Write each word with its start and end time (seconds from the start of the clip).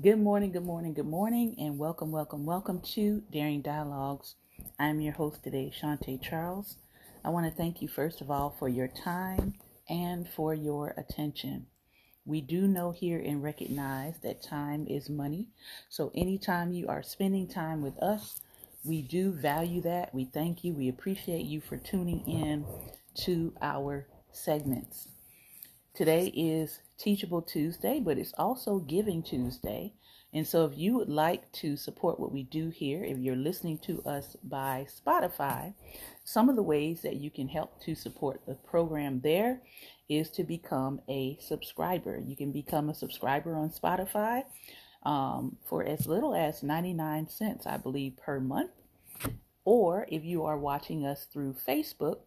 Good 0.00 0.20
morning, 0.20 0.52
good 0.52 0.64
morning, 0.64 0.94
good 0.94 1.04
morning, 1.04 1.56
and 1.58 1.76
welcome, 1.76 2.10
welcome, 2.10 2.46
welcome 2.46 2.80
to 2.94 3.22
Daring 3.30 3.60
Dialogues. 3.60 4.36
I'm 4.78 5.00
your 5.00 5.14
host 5.14 5.42
today, 5.44 5.72
Shantae 5.78 6.22
Charles. 6.22 6.76
I 7.22 7.28
want 7.30 7.44
to 7.44 7.52
thank 7.52 7.82
you 7.82 7.88
first 7.88 8.22
of 8.22 8.30
all 8.30 8.54
for 8.58 8.68
your 8.68 8.88
time 8.88 9.54
and 9.90 10.26
for 10.26 10.54
your 10.54 10.94
attention. 10.96 11.66
We 12.26 12.40
do 12.40 12.66
know 12.66 12.90
here 12.90 13.18
and 13.18 13.42
recognize 13.42 14.14
that 14.22 14.42
time 14.42 14.86
is 14.88 15.10
money. 15.10 15.48
So 15.90 16.10
anytime 16.14 16.72
you 16.72 16.88
are 16.88 17.02
spending 17.02 17.46
time 17.46 17.82
with 17.82 17.98
us, 17.98 18.40
we 18.82 19.02
do 19.02 19.30
value 19.32 19.82
that. 19.82 20.14
We 20.14 20.24
thank 20.24 20.64
you. 20.64 20.72
We 20.72 20.88
appreciate 20.88 21.44
you 21.44 21.60
for 21.60 21.76
tuning 21.76 22.26
in 22.26 22.64
to 23.24 23.52
our 23.60 24.06
segments. 24.32 25.08
Today 25.94 26.26
is 26.28 26.80
Teachable 26.98 27.42
Tuesday, 27.42 28.00
but 28.00 28.18
it's 28.18 28.34
also 28.38 28.78
Giving 28.78 29.22
Tuesday. 29.22 29.92
And 30.32 30.46
so, 30.46 30.64
if 30.64 30.76
you 30.76 30.94
would 30.96 31.08
like 31.08 31.52
to 31.52 31.76
support 31.76 32.18
what 32.18 32.32
we 32.32 32.42
do 32.42 32.68
here, 32.70 33.04
if 33.04 33.18
you're 33.18 33.36
listening 33.36 33.78
to 33.86 34.02
us 34.02 34.36
by 34.42 34.86
Spotify, 34.90 35.74
some 36.24 36.48
of 36.48 36.56
the 36.56 36.62
ways 36.62 37.02
that 37.02 37.16
you 37.16 37.30
can 37.30 37.46
help 37.46 37.80
to 37.84 37.94
support 37.94 38.40
the 38.44 38.54
program 38.54 39.20
there 39.20 39.60
is 40.08 40.30
to 40.30 40.44
become 40.44 41.00
a 41.08 41.38
subscriber. 41.40 42.18
You 42.18 42.36
can 42.36 42.52
become 42.52 42.90
a 42.90 42.94
subscriber 42.94 43.54
on 43.54 43.70
Spotify 43.70 44.44
um, 45.02 45.56
for 45.64 45.84
as 45.84 46.06
little 46.06 46.34
as 46.34 46.62
99 46.62 47.28
cents, 47.28 47.66
I 47.66 47.76
believe, 47.76 48.16
per 48.16 48.40
month. 48.40 48.70
Or 49.64 50.06
if 50.10 50.24
you 50.24 50.44
are 50.44 50.58
watching 50.58 51.06
us 51.06 51.26
through 51.32 51.56
Facebook, 51.66 52.18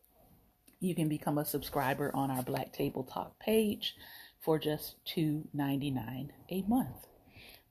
you 0.79 0.95
can 0.95 1.07
become 1.07 1.37
a 1.37 1.45
subscriber 1.45 2.11
on 2.13 2.31
our 2.31 2.43
Black 2.43 2.73
Table 2.73 3.03
Talk 3.03 3.39
page 3.39 3.95
for 4.39 4.57
just 4.57 4.95
$2.99 5.05 6.29
a 6.49 6.61
month 6.67 7.07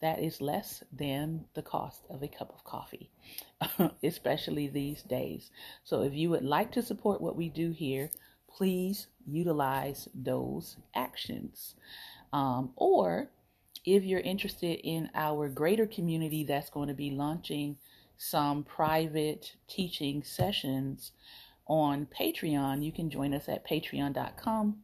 that 0.00 0.18
is 0.18 0.40
less 0.40 0.82
than 0.92 1.44
the 1.54 1.62
cost 1.62 2.02
of 2.10 2.22
a 2.22 2.28
cup 2.28 2.52
of 2.54 2.64
coffee, 2.64 3.10
especially 4.02 4.68
these 4.68 5.02
days. 5.02 5.50
So, 5.84 6.02
if 6.02 6.12
you 6.12 6.30
would 6.30 6.44
like 6.44 6.72
to 6.72 6.82
support 6.82 7.20
what 7.20 7.36
we 7.36 7.48
do 7.48 7.70
here, 7.70 8.10
please 8.56 9.08
utilize 9.26 10.08
those 10.14 10.76
actions. 10.94 11.74
Um, 12.32 12.70
or 12.76 13.28
if 13.84 14.02
you're 14.02 14.20
interested 14.20 14.80
in 14.82 15.10
our 15.14 15.48
greater 15.48 15.86
community 15.86 16.44
that's 16.44 16.70
going 16.70 16.88
to 16.88 16.94
be 16.94 17.10
launching 17.10 17.76
some 18.16 18.64
private 18.64 19.54
teaching 19.68 20.22
sessions 20.22 21.12
on 21.66 22.06
Patreon, 22.06 22.82
you 22.84 22.92
can 22.92 23.10
join 23.10 23.34
us 23.34 23.48
at 23.48 23.68
patreon.com 23.68 24.78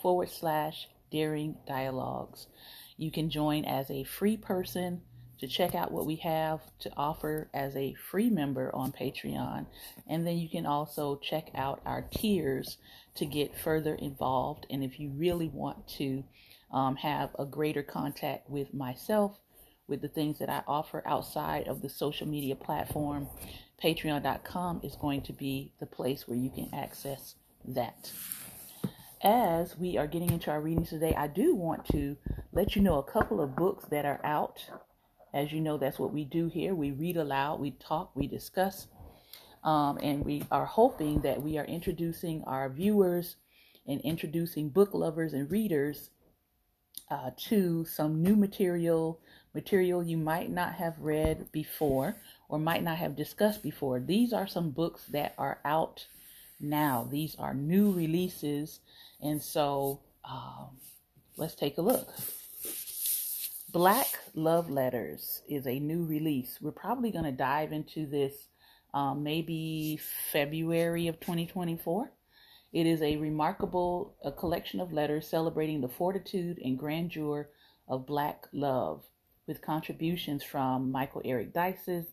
forward 0.00 0.30
slash 0.30 0.88
daring 1.10 1.56
dialogues. 1.66 2.46
You 2.96 3.10
can 3.10 3.30
join 3.30 3.64
as 3.64 3.90
a 3.90 4.04
free 4.04 4.36
person 4.36 5.02
to 5.38 5.46
check 5.46 5.74
out 5.74 5.92
what 5.92 6.06
we 6.06 6.16
have 6.16 6.60
to 6.80 6.90
offer 6.96 7.48
as 7.54 7.76
a 7.76 7.94
free 8.10 8.28
member 8.28 8.74
on 8.74 8.92
Patreon. 8.92 9.66
And 10.06 10.26
then 10.26 10.36
you 10.36 10.48
can 10.48 10.66
also 10.66 11.16
check 11.16 11.50
out 11.54 11.80
our 11.86 12.02
tiers 12.02 12.78
to 13.18 13.26
get 13.26 13.56
further 13.56 13.94
involved. 13.94 14.66
And 14.70 14.82
if 14.82 14.98
you 14.98 15.10
really 15.10 15.48
want 15.48 15.86
to 15.98 16.24
um, 16.72 16.96
have 16.96 17.30
a 17.38 17.44
greater 17.44 17.82
contact 17.82 18.48
with 18.50 18.74
myself, 18.74 19.38
with 19.86 20.02
the 20.02 20.08
things 20.08 20.38
that 20.38 20.50
I 20.50 20.62
offer 20.66 21.02
outside 21.06 21.68
of 21.68 21.80
the 21.80 21.88
social 21.88 22.28
media 22.28 22.56
platform, 22.56 23.28
patreon.com 23.82 24.80
is 24.82 24.96
going 24.96 25.22
to 25.22 25.32
be 25.32 25.72
the 25.80 25.86
place 25.86 26.28
where 26.28 26.36
you 26.36 26.50
can 26.50 26.68
access 26.74 27.36
that 27.64 28.12
as 29.22 29.76
we 29.76 29.96
are 29.98 30.06
getting 30.06 30.30
into 30.30 30.50
our 30.50 30.60
readings 30.60 30.90
today, 30.90 31.14
I 31.16 31.26
do 31.26 31.54
want 31.54 31.86
to 31.86 32.16
let 32.52 32.76
you 32.76 32.82
know 32.82 32.98
a 32.98 33.02
couple 33.02 33.40
of 33.40 33.56
books 33.56 33.84
that 33.90 34.04
are 34.04 34.20
out. 34.24 34.64
As 35.34 35.52
you 35.52 35.60
know, 35.60 35.76
that's 35.76 35.98
what 35.98 36.12
we 36.12 36.24
do 36.24 36.48
here. 36.48 36.74
We 36.74 36.92
read 36.92 37.16
aloud, 37.16 37.60
we 37.60 37.72
talk, 37.72 38.14
we 38.14 38.26
discuss, 38.26 38.86
um, 39.64 39.98
and 40.02 40.24
we 40.24 40.44
are 40.50 40.66
hoping 40.66 41.20
that 41.20 41.42
we 41.42 41.58
are 41.58 41.64
introducing 41.64 42.42
our 42.44 42.68
viewers 42.68 43.36
and 43.86 44.00
introducing 44.02 44.68
book 44.68 44.90
lovers 44.92 45.32
and 45.32 45.50
readers 45.50 46.10
uh, 47.10 47.30
to 47.36 47.84
some 47.84 48.22
new 48.22 48.36
material, 48.36 49.18
material 49.54 50.02
you 50.02 50.16
might 50.16 50.50
not 50.50 50.74
have 50.74 50.98
read 50.98 51.50
before 51.52 52.16
or 52.48 52.58
might 52.58 52.82
not 52.82 52.98
have 52.98 53.16
discussed 53.16 53.62
before. 53.62 53.98
These 53.98 54.32
are 54.32 54.46
some 54.46 54.70
books 54.70 55.04
that 55.06 55.34
are 55.38 55.58
out 55.64 56.06
now. 56.60 57.08
These 57.10 57.34
are 57.36 57.54
new 57.54 57.92
releases 57.92 58.80
and 59.20 59.42
so 59.42 60.00
um, 60.24 60.76
let's 61.36 61.54
take 61.54 61.78
a 61.78 61.82
look. 61.82 62.08
Black 63.70 64.06
Love 64.34 64.70
Letters 64.70 65.42
is 65.48 65.66
a 65.66 65.78
new 65.78 66.04
release. 66.04 66.58
We're 66.60 66.70
probably 66.70 67.10
going 67.10 67.24
to 67.24 67.32
dive 67.32 67.72
into 67.72 68.06
this 68.06 68.48
um, 68.94 69.22
maybe 69.22 69.98
February 70.32 71.06
of 71.08 71.20
2024. 71.20 72.10
It 72.72 72.86
is 72.86 73.00
a 73.00 73.16
remarkable 73.16 74.14
a 74.22 74.30
collection 74.30 74.80
of 74.80 74.92
letters 74.92 75.26
celebrating 75.26 75.80
the 75.80 75.88
fortitude 75.88 76.58
and 76.62 76.78
grandeur 76.78 77.48
of 77.88 78.06
Black 78.06 78.46
love, 78.52 79.04
with 79.46 79.62
contributions 79.62 80.42
from 80.42 80.92
Michael 80.92 81.22
Eric 81.24 81.54
Dyson, 81.54 82.06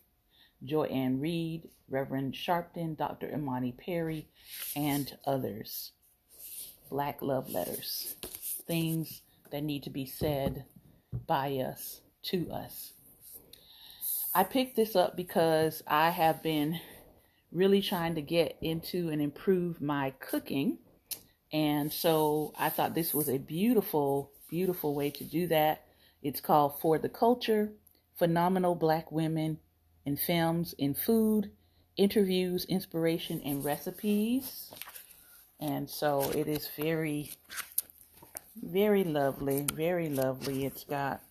Joy 0.64 0.84
Ann 0.84 1.20
Reid, 1.20 1.68
Reverend 1.88 2.32
Sharpton, 2.34 2.96
Dr. 2.96 3.30
Imani 3.30 3.72
Perry, 3.72 4.28
and 4.74 5.16
others 5.26 5.92
black 6.90 7.22
love 7.22 7.50
letters, 7.50 8.14
things 8.66 9.22
that 9.50 9.62
need 9.62 9.82
to 9.82 9.90
be 9.90 10.06
said 10.06 10.64
by 11.26 11.56
us 11.56 12.00
to 12.22 12.50
us. 12.50 12.92
I 14.36 14.44
picked 14.44 14.76
this 14.76 14.94
up 14.94 15.16
because 15.16 15.82
I 15.86 16.10
have 16.10 16.42
been 16.42 16.78
really 17.50 17.80
trying 17.80 18.16
to 18.16 18.20
get 18.20 18.58
into 18.60 19.08
and 19.08 19.22
improve 19.22 19.80
my 19.80 20.10
cooking. 20.20 20.76
And 21.54 21.90
so 21.90 22.52
I 22.58 22.68
thought 22.68 22.94
this 22.94 23.14
was 23.14 23.30
a 23.30 23.38
beautiful, 23.38 24.30
beautiful 24.50 24.94
way 24.94 25.08
to 25.08 25.24
do 25.24 25.46
that. 25.46 25.86
It's 26.22 26.42
called 26.42 26.78
For 26.80 26.98
the 26.98 27.08
Culture 27.08 27.72
Phenomenal 28.18 28.74
Black 28.74 29.10
Women 29.10 29.56
in 30.04 30.18
Femmes 30.18 30.74
in 30.76 30.92
Food, 30.92 31.50
Interviews, 31.96 32.66
Inspiration, 32.66 33.40
and 33.42 33.64
Recipes. 33.64 34.70
And 35.60 35.88
so 35.88 36.30
it 36.32 36.46
is 36.46 36.68
very, 36.76 37.32
very 38.62 39.02
lovely, 39.02 39.64
very 39.72 40.10
lovely. 40.10 40.66
It's 40.66 40.84
got 40.84 41.22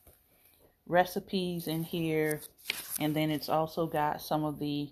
recipes 0.88 1.68
in 1.68 1.84
here, 1.84 2.42
and 3.00 3.16
then 3.16 3.30
it's 3.30 3.50
also 3.50 3.88
got 3.88 4.22
some 4.22 4.44
of 4.44 4.60
the 4.60 4.90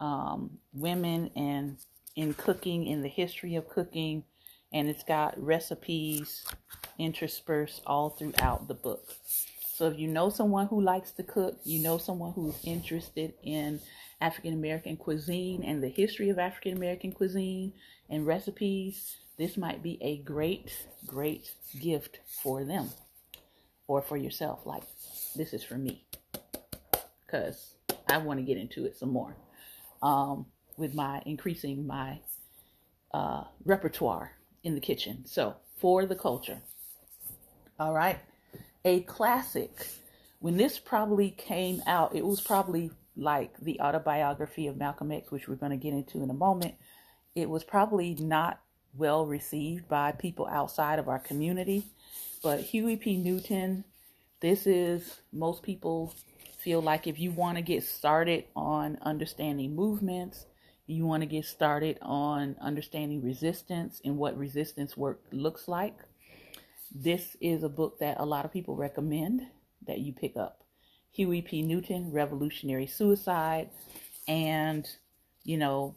um, 0.00 0.58
women 0.72 1.30
and 1.36 1.78
in 2.14 2.32
cooking, 2.34 2.86
in 2.86 3.02
the 3.02 3.08
history 3.08 3.56
of 3.56 3.68
cooking, 3.68 4.24
and 4.72 4.88
it's 4.88 5.04
got 5.04 5.38
recipes 5.42 6.44
interspersed 6.98 7.82
all 7.86 8.10
throughout 8.10 8.68
the 8.68 8.74
book. 8.74 9.14
So 9.74 9.88
if 9.88 9.98
you 9.98 10.08
know 10.08 10.30
someone 10.30 10.66
who 10.66 10.80
likes 10.80 11.12
to 11.12 11.22
cook, 11.22 11.58
you 11.64 11.82
know 11.82 11.98
someone 11.98 12.32
who's 12.32 12.58
interested 12.64 13.34
in 13.42 13.80
African 14.20 14.54
American 14.54 14.96
cuisine 14.96 15.62
and 15.62 15.82
the 15.82 15.88
history 15.88 16.30
of 16.30 16.38
African 16.38 16.74
American 16.74 17.12
cuisine, 17.12 17.74
and 18.08 18.26
recipes, 18.26 19.16
this 19.36 19.58
might 19.58 19.82
be 19.82 19.98
a 20.00 20.18
great, 20.18 20.74
great 21.06 21.50
gift 21.78 22.20
for 22.42 22.64
them 22.64 22.88
or 23.86 24.00
for 24.00 24.16
yourself. 24.16 24.64
Like, 24.64 24.84
this 25.34 25.52
is 25.52 25.62
for 25.62 25.76
me 25.76 26.06
because 27.26 27.74
I 28.08 28.18
want 28.18 28.38
to 28.38 28.44
get 28.44 28.56
into 28.56 28.84
it 28.86 28.96
some 28.96 29.10
more 29.10 29.36
um, 30.02 30.46
with 30.76 30.94
my 30.94 31.22
increasing 31.26 31.86
my 31.86 32.20
uh, 33.12 33.44
repertoire 33.64 34.32
in 34.62 34.74
the 34.74 34.80
kitchen. 34.80 35.24
So, 35.26 35.56
for 35.76 36.06
the 36.06 36.16
culture. 36.16 36.60
All 37.78 37.92
right. 37.92 38.18
A 38.84 39.00
classic. 39.00 39.88
When 40.40 40.56
this 40.56 40.78
probably 40.78 41.30
came 41.30 41.82
out, 41.86 42.14
it 42.14 42.24
was 42.24 42.40
probably 42.40 42.90
like 43.16 43.58
the 43.60 43.80
autobiography 43.80 44.66
of 44.66 44.76
Malcolm 44.76 45.12
X, 45.12 45.30
which 45.30 45.48
we're 45.48 45.56
going 45.56 45.70
to 45.70 45.76
get 45.76 45.92
into 45.92 46.22
in 46.22 46.30
a 46.30 46.34
moment 46.34 46.74
it 47.36 47.50
was 47.50 47.62
probably 47.62 48.14
not 48.14 48.60
well 48.96 49.26
received 49.26 49.86
by 49.88 50.10
people 50.10 50.48
outside 50.50 50.98
of 50.98 51.06
our 51.06 51.18
community. 51.18 51.84
But 52.42 52.60
Huey 52.60 52.96
P. 52.96 53.18
Newton, 53.18 53.84
this 54.40 54.66
is 54.66 55.20
most 55.32 55.62
people 55.62 56.14
feel 56.66 56.82
like 56.82 57.06
if 57.06 57.20
you 57.20 57.30
want 57.30 57.56
to 57.56 57.62
get 57.62 57.84
started 57.84 58.42
on 58.56 58.98
understanding 59.02 59.76
movements, 59.76 60.46
you 60.88 61.06
want 61.06 61.20
to 61.20 61.26
get 61.26 61.44
started 61.44 61.96
on 62.02 62.56
understanding 62.60 63.22
resistance 63.22 64.00
and 64.04 64.16
what 64.18 64.36
resistance 64.36 64.96
work 64.96 65.20
looks 65.30 65.68
like. 65.68 65.94
This 66.92 67.36
is 67.40 67.62
a 67.62 67.68
book 67.68 68.00
that 68.00 68.18
a 68.18 68.26
lot 68.26 68.44
of 68.44 68.52
people 68.52 68.74
recommend 68.74 69.42
that 69.86 70.00
you 70.00 70.12
pick 70.12 70.36
up. 70.36 70.64
Huey 71.12 71.40
P. 71.40 71.62
Newton, 71.62 72.10
Revolutionary 72.10 72.88
Suicide, 72.88 73.70
and 74.26 74.88
you 75.44 75.58
know, 75.58 75.94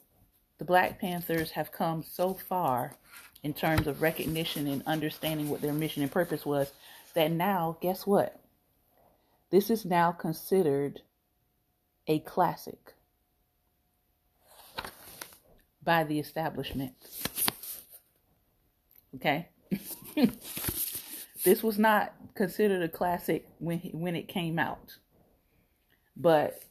the 0.60 0.66
Black 0.66 1.02
Panthers 1.02 1.50
have 1.50 1.72
come 1.72 2.04
so 2.04 2.36
far 2.36 2.94
in 3.42 3.56
terms 3.56 3.88
of 3.88 4.04
recognition 4.04 4.68
and 4.68 4.84
understanding 4.86 5.50
what 5.50 5.62
their 5.62 5.74
mission 5.74 6.04
and 6.04 6.12
purpose 6.12 6.46
was 6.46 6.72
that 7.16 7.32
now, 7.32 7.76
guess 7.82 8.06
what? 8.06 8.40
This 9.52 9.70
is 9.70 9.86
now 9.86 10.12
considered 10.12 11.02
a 12.08 12.20
classic 12.20 12.94
by 15.84 16.04
the 16.04 16.20
establishment. 16.20 16.94
Okay? 19.16 19.50
this 21.44 21.64
was 21.64 21.80
not 21.80 22.14
considered 22.36 22.84
a 22.84 22.90
classic 22.90 23.48
when 23.60 23.80
when 23.94 24.16
it 24.16 24.28
came 24.28 24.60
out. 24.60 24.98
But 26.16 26.64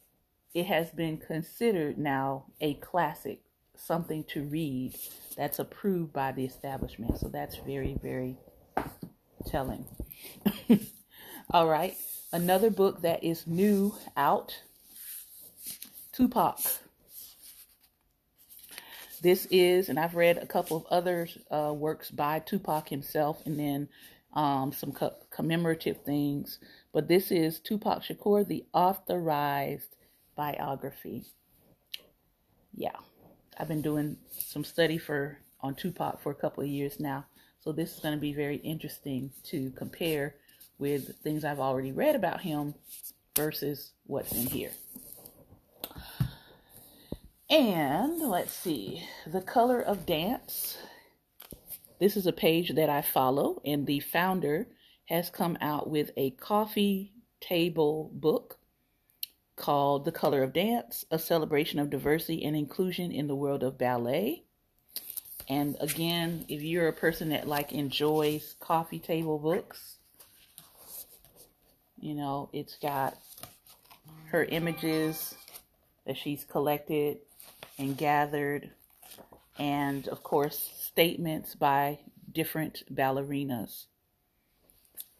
it 0.53 0.65
has 0.65 0.91
been 0.91 1.17
considered 1.17 1.97
now 1.97 2.45
a 2.61 2.75
classic, 2.75 3.41
something 3.75 4.23
to 4.25 4.43
read 4.43 4.95
that's 5.35 5.59
approved 5.59 6.13
by 6.13 6.31
the 6.31 6.45
establishment. 6.45 7.19
So 7.19 7.27
that's 7.27 7.57
very 7.57 7.97
very 8.01 8.37
telling. 9.47 9.85
All 11.51 11.67
right. 11.67 11.97
Another 12.31 12.69
book 12.69 13.01
that 13.01 13.23
is 13.23 13.47
new 13.47 13.95
out 14.15 14.61
Tupac. 16.11 16.59
This 19.21 19.47
is, 19.49 19.89
and 19.89 19.99
I've 19.99 20.13
read 20.13 20.37
a 20.37 20.45
couple 20.45 20.77
of 20.77 20.85
other 20.91 21.27
uh, 21.49 21.73
works 21.73 22.11
by 22.11 22.37
Tupac 22.39 22.87
himself, 22.87 23.41
and 23.47 23.59
then 23.59 23.89
um, 24.33 24.71
some 24.71 24.91
co- 24.91 25.15
commemorative 25.31 26.03
things. 26.03 26.59
But 26.93 27.07
this 27.07 27.31
is 27.31 27.59
Tupac 27.59 28.03
Shakur, 28.03 28.47
the 28.47 28.63
authorized 28.73 29.95
biography. 30.35 31.25
Yeah, 32.75 32.95
I've 33.57 33.67
been 33.67 33.81
doing 33.81 34.17
some 34.37 34.63
study 34.63 34.99
for 34.99 35.39
on 35.61 35.73
Tupac 35.73 36.21
for 36.21 36.31
a 36.31 36.35
couple 36.35 36.63
of 36.63 36.69
years 36.69 36.99
now, 36.99 37.25
so 37.59 37.71
this 37.71 37.95
is 37.95 37.99
going 38.01 38.13
to 38.13 38.21
be 38.21 38.33
very 38.33 38.57
interesting 38.57 39.31
to 39.45 39.71
compare 39.71 40.35
with 40.79 41.17
things 41.17 41.43
I've 41.43 41.59
already 41.59 41.91
read 41.91 42.15
about 42.15 42.41
him 42.41 42.73
versus 43.35 43.91
what's 44.05 44.31
in 44.31 44.47
here. 44.47 44.71
And 47.49 48.19
let's 48.21 48.53
see, 48.53 49.03
The 49.27 49.41
Color 49.41 49.81
of 49.81 50.05
Dance. 50.05 50.77
This 51.99 52.15
is 52.15 52.25
a 52.25 52.31
page 52.31 52.73
that 52.75 52.89
I 52.89 53.01
follow, 53.01 53.61
and 53.65 53.85
the 53.85 53.99
founder 53.99 54.67
has 55.05 55.29
come 55.29 55.57
out 55.59 55.89
with 55.89 56.11
a 56.15 56.31
coffee 56.31 57.11
table 57.41 58.09
book 58.13 58.57
called 59.55 60.05
The 60.05 60.11
Color 60.11 60.43
of 60.43 60.53
Dance, 60.53 61.05
a 61.11 61.19
celebration 61.19 61.79
of 61.79 61.89
diversity 61.89 62.43
and 62.45 62.55
inclusion 62.55 63.11
in 63.11 63.27
the 63.27 63.35
world 63.35 63.63
of 63.63 63.77
ballet. 63.77 64.43
And 65.49 65.75
again, 65.81 66.45
if 66.47 66.61
you're 66.61 66.87
a 66.87 66.93
person 66.93 67.29
that 67.29 67.47
like 67.47 67.73
enjoys 67.73 68.55
coffee 68.59 68.99
table 68.99 69.39
books, 69.39 69.98
you 72.01 72.15
know, 72.15 72.49
it's 72.53 72.75
got 72.77 73.17
her 74.27 74.43
images 74.45 75.35
that 76.05 76.17
she's 76.17 76.43
collected 76.45 77.17
and 77.77 77.97
gathered, 77.97 78.69
and 79.57 80.07
of 80.07 80.23
course, 80.23 80.71
statements 80.79 81.55
by 81.55 81.99
different 82.31 82.83
ballerinas. 82.93 83.85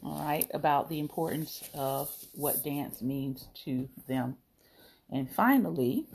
All 0.01 0.23
right, 0.23 0.49
about 0.53 0.89
the 0.89 0.99
importance 0.99 1.61
of 1.73 2.09
what 2.33 2.63
dance 2.63 3.01
means 3.01 3.47
to 3.65 3.89
them. 4.07 4.37
And 5.11 5.29
finally, 5.29 6.05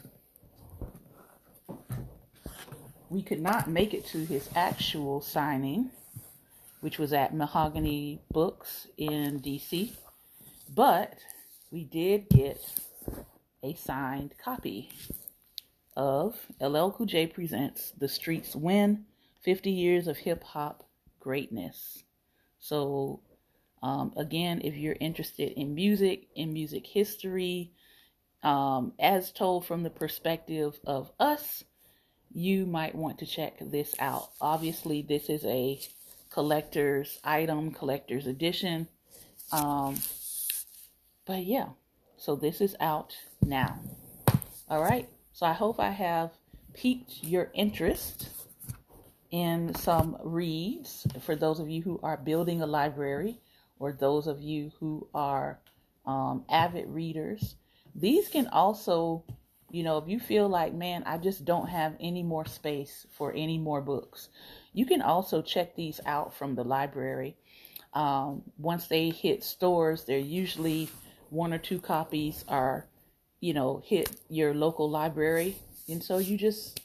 we 3.11 3.22
could 3.22 3.40
not 3.40 3.69
make 3.69 3.93
it 3.93 4.06
to 4.06 4.25
his 4.25 4.49
actual 4.55 5.20
signing, 5.20 5.90
which 6.81 6.99
was 6.99 7.12
at 7.12 7.34
Mahogany 7.34 8.20
Books 8.32 8.87
in 8.96 9.40
DC, 9.40 9.93
but 10.72 11.19
we 11.70 11.84
did 11.84 12.28
get 12.28 12.61
a 13.62 13.75
signed 13.75 14.34
copy 14.38 14.90
of 15.96 16.37
LL 16.61 16.90
Cool 16.90 17.06
J 17.06 17.26
presents 17.26 17.93
The 17.99 18.08
Streets 18.08 18.55
Win 18.55 19.05
50 19.43 19.70
Years 19.70 20.06
of 20.06 20.19
Hip 20.19 20.43
Hop 20.44 20.84
Greatness. 21.20 22.02
So, 22.58 23.20
um, 23.82 24.12
again, 24.16 24.61
if 24.64 24.75
you're 24.75 24.96
interested 25.00 25.52
in 25.52 25.75
music, 25.75 26.28
in 26.34 26.52
music 26.52 26.87
history, 26.87 27.72
um, 28.43 28.93
as 28.99 29.32
told 29.32 29.66
from 29.66 29.82
the 29.82 29.90
perspective 29.90 30.78
of 30.87 31.11
us, 31.19 31.64
you 32.32 32.66
might 32.66 32.94
want 32.94 33.19
to 33.19 33.26
check 33.26 33.58
this 33.61 33.94
out. 33.99 34.31
Obviously, 34.40 35.02
this 35.02 35.28
is 35.28 35.44
a 35.44 35.81
collector's 36.31 37.19
item, 37.22 37.70
collector's 37.70 38.26
edition. 38.26 38.88
Um, 39.52 39.96
but 41.26 41.44
yeah, 41.44 41.69
so 42.17 42.37
this 42.37 42.61
is 42.61 42.76
out 42.81 43.17
now. 43.44 43.79
All 44.69 44.82
right. 44.82 45.09
So 45.32 45.47
I 45.47 45.53
hope 45.53 45.81
I 45.81 45.91
have 45.91 46.31
piqued 46.75 47.25
your 47.25 47.50
interest 47.55 48.29
in 49.31 49.75
some 49.75 50.17
reads 50.23 51.06
for 51.21 51.35
those 51.35 51.59
of 51.59 51.69
you 51.69 51.82
who 51.82 51.99
are 52.03 52.17
building 52.17 52.62
a 52.62 52.67
library 52.67 53.41
or 53.79 53.93
those 53.93 54.26
of 54.26 54.41
you 54.41 54.71
who 54.79 55.09
are 55.15 55.59
um, 56.06 56.44
avid 56.49 56.88
readers. 56.88 57.56
These 57.94 58.29
can 58.29 58.47
also, 58.49 59.25
you 59.71 59.82
know, 59.82 59.99
if 59.99 60.09
you 60.09 60.21
feel 60.21 60.49
like, 60.49 60.73
man, 60.73 61.03
I 61.05 61.19
just 61.19 61.44
don't 61.44 61.69
have 61.69 61.94
any 62.00 62.23
more 62.23 62.47
space 62.47 63.06
for 63.11 63.32
any 63.32 63.59
more 63.59 63.81
books, 63.81 64.29
you 64.73 64.87
can 64.87 65.03
also 65.03 65.43
check 65.43 65.75
these 65.75 66.00
out 66.06 66.35
from 66.35 66.55
the 66.55 66.65
library. 66.65 67.37
Um, 67.93 68.43
once 68.59 68.87
they 68.87 69.11
hit 69.11 69.44
stores, 69.44 70.05
they're 70.05 70.19
usually 70.19 70.88
one 71.35 71.53
or 71.53 71.59
two 71.59 71.81
copies 71.81 72.45
are 72.49 72.87
you 73.45 73.53
know, 73.53 73.83
hit 73.85 74.17
your 74.31 74.55
local 74.55 74.89
library. 74.89 75.57
And 75.87 76.03
so 76.03 76.17
you 76.17 76.39
just 76.39 76.81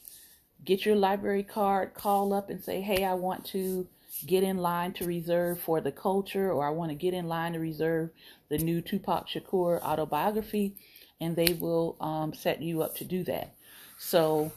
get 0.62 0.84
your 0.84 0.94
library 0.94 1.42
card, 1.42 1.94
call 1.94 2.34
up 2.34 2.50
and 2.50 2.62
say, 2.62 2.82
hey, 2.82 3.02
I 3.02 3.14
want 3.14 3.46
to 3.46 3.88
get 4.26 4.42
in 4.42 4.58
line 4.58 4.92
to 4.92 5.06
reserve 5.06 5.58
for 5.58 5.80
the 5.80 5.90
culture, 5.90 6.52
or 6.52 6.66
I 6.66 6.70
want 6.70 6.90
to 6.90 6.94
get 6.94 7.14
in 7.14 7.28
line 7.28 7.54
to 7.54 7.58
reserve 7.58 8.10
the 8.50 8.58
new 8.58 8.82
Tupac 8.82 9.26
Shakur 9.26 9.80
autobiography, 9.80 10.74
and 11.18 11.34
they 11.34 11.56
will 11.58 11.96
um, 11.98 12.34
set 12.34 12.60
you 12.60 12.82
up 12.82 12.94
to 12.96 13.06
do 13.06 13.24
that. 13.24 13.54
So 13.96 14.52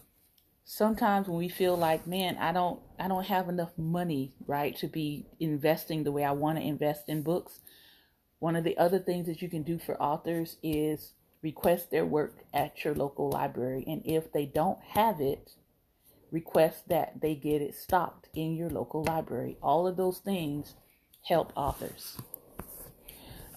sometimes 0.65 1.29
when 1.29 1.37
we 1.37 1.47
feel 1.47 1.77
like, 1.77 2.05
man, 2.05 2.35
I 2.37 2.51
don't, 2.51 2.81
I 2.99 3.07
don't 3.07 3.27
have 3.27 3.47
enough 3.47 3.71
money, 3.77 4.33
right, 4.45 4.75
to 4.79 4.87
be 4.87 5.25
investing 5.39 6.03
the 6.03 6.11
way 6.11 6.25
I 6.25 6.31
want 6.31 6.57
to 6.57 6.65
invest 6.65 7.07
in 7.07 7.21
books. 7.21 7.61
One 8.43 8.57
of 8.57 8.65
the 8.65 8.77
other 8.77 8.99
things 8.99 9.27
that 9.27 9.41
you 9.41 9.47
can 9.47 9.63
do 9.63 9.79
for 9.79 9.95
authors 10.03 10.57
is 10.61 11.13
request 11.41 11.91
their 11.91 12.05
work 12.05 12.43
at 12.53 12.83
your 12.83 12.93
local 12.93 13.29
library. 13.29 13.85
And 13.87 14.01
if 14.03 14.33
they 14.33 14.45
don't 14.45 14.79
have 14.83 15.21
it, 15.21 15.53
request 16.29 16.89
that 16.89 17.21
they 17.21 17.35
get 17.35 17.61
it 17.61 17.73
stocked 17.73 18.27
in 18.35 18.53
your 18.57 18.69
local 18.69 19.01
library. 19.01 19.55
All 19.63 19.87
of 19.87 19.95
those 19.95 20.17
things 20.17 20.75
help 21.21 21.53
authors. 21.55 22.17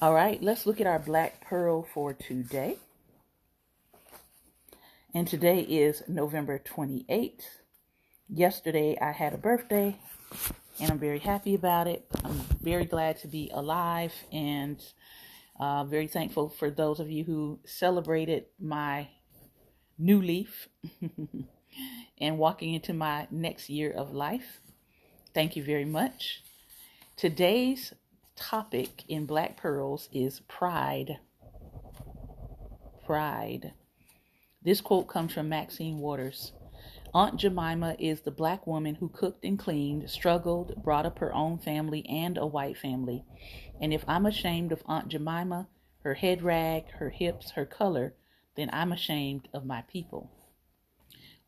All 0.01 0.15
right, 0.15 0.41
let's 0.41 0.67
look 0.67 0.81
at 0.81 0.87
our 0.87 1.01
Black 1.01 1.45
Pearl 1.45 1.83
for 1.93 2.13
today. 2.13 2.77
And 5.13 5.27
today 5.27 5.63
is 5.63 6.05
November 6.07 6.63
28th. 6.65 7.43
Yesterday 8.29 8.97
I 9.01 9.11
had 9.11 9.35
a 9.35 9.39
birthday 9.39 9.97
and 10.81 10.91
I'm 10.91 10.99
very 10.99 11.19
happy 11.19 11.55
about 11.55 11.87
it. 11.87 12.05
I'm 12.25 12.41
very 12.61 12.85
glad 12.85 13.19
to 13.21 13.29
be 13.29 13.51
alive 13.53 14.13
and 14.33 14.83
uh, 15.59 15.85
very 15.85 16.07
thankful 16.07 16.49
for 16.51 16.71
those 16.71 17.01
of 17.01 17.11
you 17.11 17.25
who 17.25 17.59
celebrated 17.65 18.47
my 18.61 19.09
new 19.99 20.21
leaf 20.21 20.69
and 22.19 22.39
walking 22.39 22.75
into 22.75 22.93
my 22.93 23.27
next 23.31 23.71
year 23.71 23.91
of 23.91 24.13
life. 24.13 24.61
Thank 25.35 25.57
you 25.57 25.63
very 25.63 25.85
much. 25.85 26.43
Today's 27.17 27.95
topic 28.37 29.05
in 29.09 29.25
Black 29.25 29.57
Pearls 29.57 30.09
is 30.13 30.41
pride. 30.41 31.19
Pride. 33.07 33.73
This 34.63 34.81
quote 34.81 35.09
comes 35.09 35.33
from 35.33 35.49
Maxine 35.49 35.99
Waters. 35.99 36.53
Aunt 37.17 37.39
Jemima 37.39 37.97
is 37.99 38.21
the 38.21 38.31
black 38.31 38.67
woman 38.67 38.97
who 38.97 39.09
cooked 39.09 39.43
and 39.43 39.59
cleaned, 39.59 40.11
struggled, 40.11 40.75
brought 40.85 41.07
up 41.07 41.19
her 41.21 41.33
own 41.33 41.57
family 41.57 42.07
and 42.07 42.37
a 42.37 42.45
white 42.45 42.77
family. 42.77 43.25
And 43.81 43.91
if 43.95 44.05
I'm 44.07 44.27
ashamed 44.27 44.71
of 44.71 44.83
Aunt 44.85 45.09
Jemima, 45.09 45.67
her 46.01 46.13
head 46.13 46.43
rag, 46.43 46.91
her 46.99 47.09
hips, 47.09 47.53
her 47.53 47.65
color, 47.65 48.15
then 48.55 48.69
I'm 48.71 48.93
ashamed 48.93 49.49
of 49.55 49.65
my 49.65 49.81
people. 49.91 50.31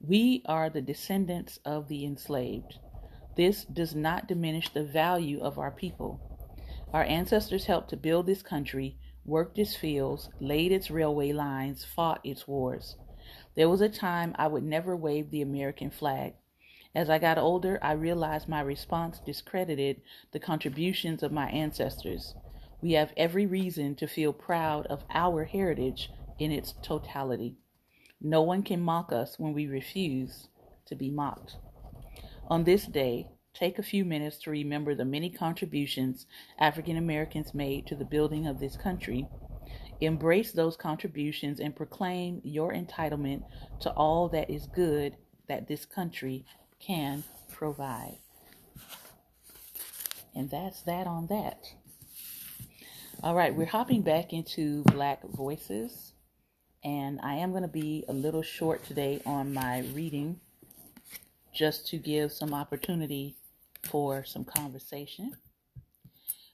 We 0.01 0.43
are 0.47 0.71
the 0.71 0.81
descendants 0.81 1.59
of 1.67 1.89
the 1.89 2.03
enslaved. 2.07 2.79
This 3.37 3.67
does 3.67 3.95
not 3.95 4.27
diminish 4.27 4.71
the 4.71 4.85
value 4.85 5.39
of 5.39 5.59
our 5.59 5.71
people. 5.71 6.19
Our 6.95 7.05
ancestors 7.05 7.67
helped 7.67 7.91
to 7.91 7.99
build 7.99 8.25
this 8.25 8.41
country. 8.41 8.97
worked 9.27 9.59
its 9.59 9.77
fields, 9.77 10.31
laid 10.41 10.73
its 10.73 10.91
railway 10.91 11.33
lines, 11.33 11.85
fought 11.85 12.23
its 12.25 12.49
wars. 12.49 12.97
There 13.55 13.69
was 13.69 13.81
a 13.81 13.89
time 13.89 14.35
I 14.39 14.47
would 14.47 14.65
never 14.65 14.97
wave 14.97 15.31
the 15.31 15.43
American 15.43 15.91
flag. 15.91 16.35
As 16.95 17.11
I 17.11 17.19
got 17.19 17.39
older, 17.39 17.79
I 17.83 17.93
realized 17.93 18.49
my 18.49 18.61
response 18.61 19.21
discredited 19.21 20.01
the 20.33 20.41
contributions 20.41 21.23
of 21.23 21.33
my 21.33 21.49
ancestors. 21.51 22.35
We 22.81 22.93
have 22.93 23.13
every 23.17 23.47
reason 23.47 23.95
to 23.97 24.07
feel 24.07 24.33
proud 24.33 24.87
of 24.87 25.05
our 25.11 25.45
heritage 25.45 26.11
in 26.39 26.53
its 26.53 26.75
totality. 26.83 27.57
No 28.21 28.43
one 28.43 28.63
can 28.63 28.81
mock 28.81 29.13
us 29.13 29.39
when 29.39 29.53
we 29.53 29.67
refuse 29.67 30.49
to 30.87 30.95
be 30.95 31.11
mocked. 31.11 31.57
On 32.49 32.65
this 32.65 32.87
day, 32.87 33.29
take 33.53 33.79
a 33.79 33.83
few 33.83 34.05
minutes 34.05 34.39
to 34.39 34.51
remember 34.51 34.95
the 34.95 35.05
many 35.05 35.31
contributions 35.31 36.27
African 36.59 36.97
Americans 36.97 37.53
made 37.53 37.87
to 37.87 37.95
the 37.95 38.05
building 38.05 38.47
of 38.47 38.61
this 38.61 38.77
country. 38.77 39.29
Embrace 40.01 40.53
those 40.53 40.77
contributions 40.77 41.59
and 41.61 41.75
proclaim 41.75 42.41
your 42.45 42.73
entitlement 42.73 43.43
to 43.81 43.91
all 43.91 44.29
that 44.29 44.49
is 44.49 44.67
good 44.69 45.17
that 45.49 45.67
this 45.67 45.85
country 45.85 46.45
can 46.79 47.25
provide. 47.51 48.19
And 50.35 50.49
that's 50.49 50.83
that 50.83 51.07
on 51.07 51.27
that. 51.29 51.65
All 53.25 53.35
right, 53.35 53.53
we're 53.53 53.67
hopping 53.67 54.03
back 54.03 54.33
into 54.33 54.85
Black 54.85 55.21
Voices, 55.25 56.13
and 56.85 57.19
I 57.21 57.35
am 57.35 57.51
going 57.51 57.63
to 57.63 57.69
be 57.69 58.05
a 58.09 58.13
little 58.13 58.43
short 58.43 58.85
today 58.85 59.21
on 59.27 59.53
my 59.53 59.81
reading 59.93 60.39
just 61.53 61.89
to 61.89 61.97
give 61.97 62.33
some 62.33 62.55
opportunity 62.55 63.35
for 63.83 64.25
some 64.25 64.45
conversation. 64.45 65.33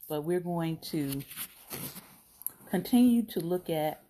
But 0.09 0.23
we're 0.25 0.41
going 0.41 0.79
to 0.91 1.23
continue 2.75 3.23
to 3.23 3.39
look 3.39 3.71
at 3.71 4.03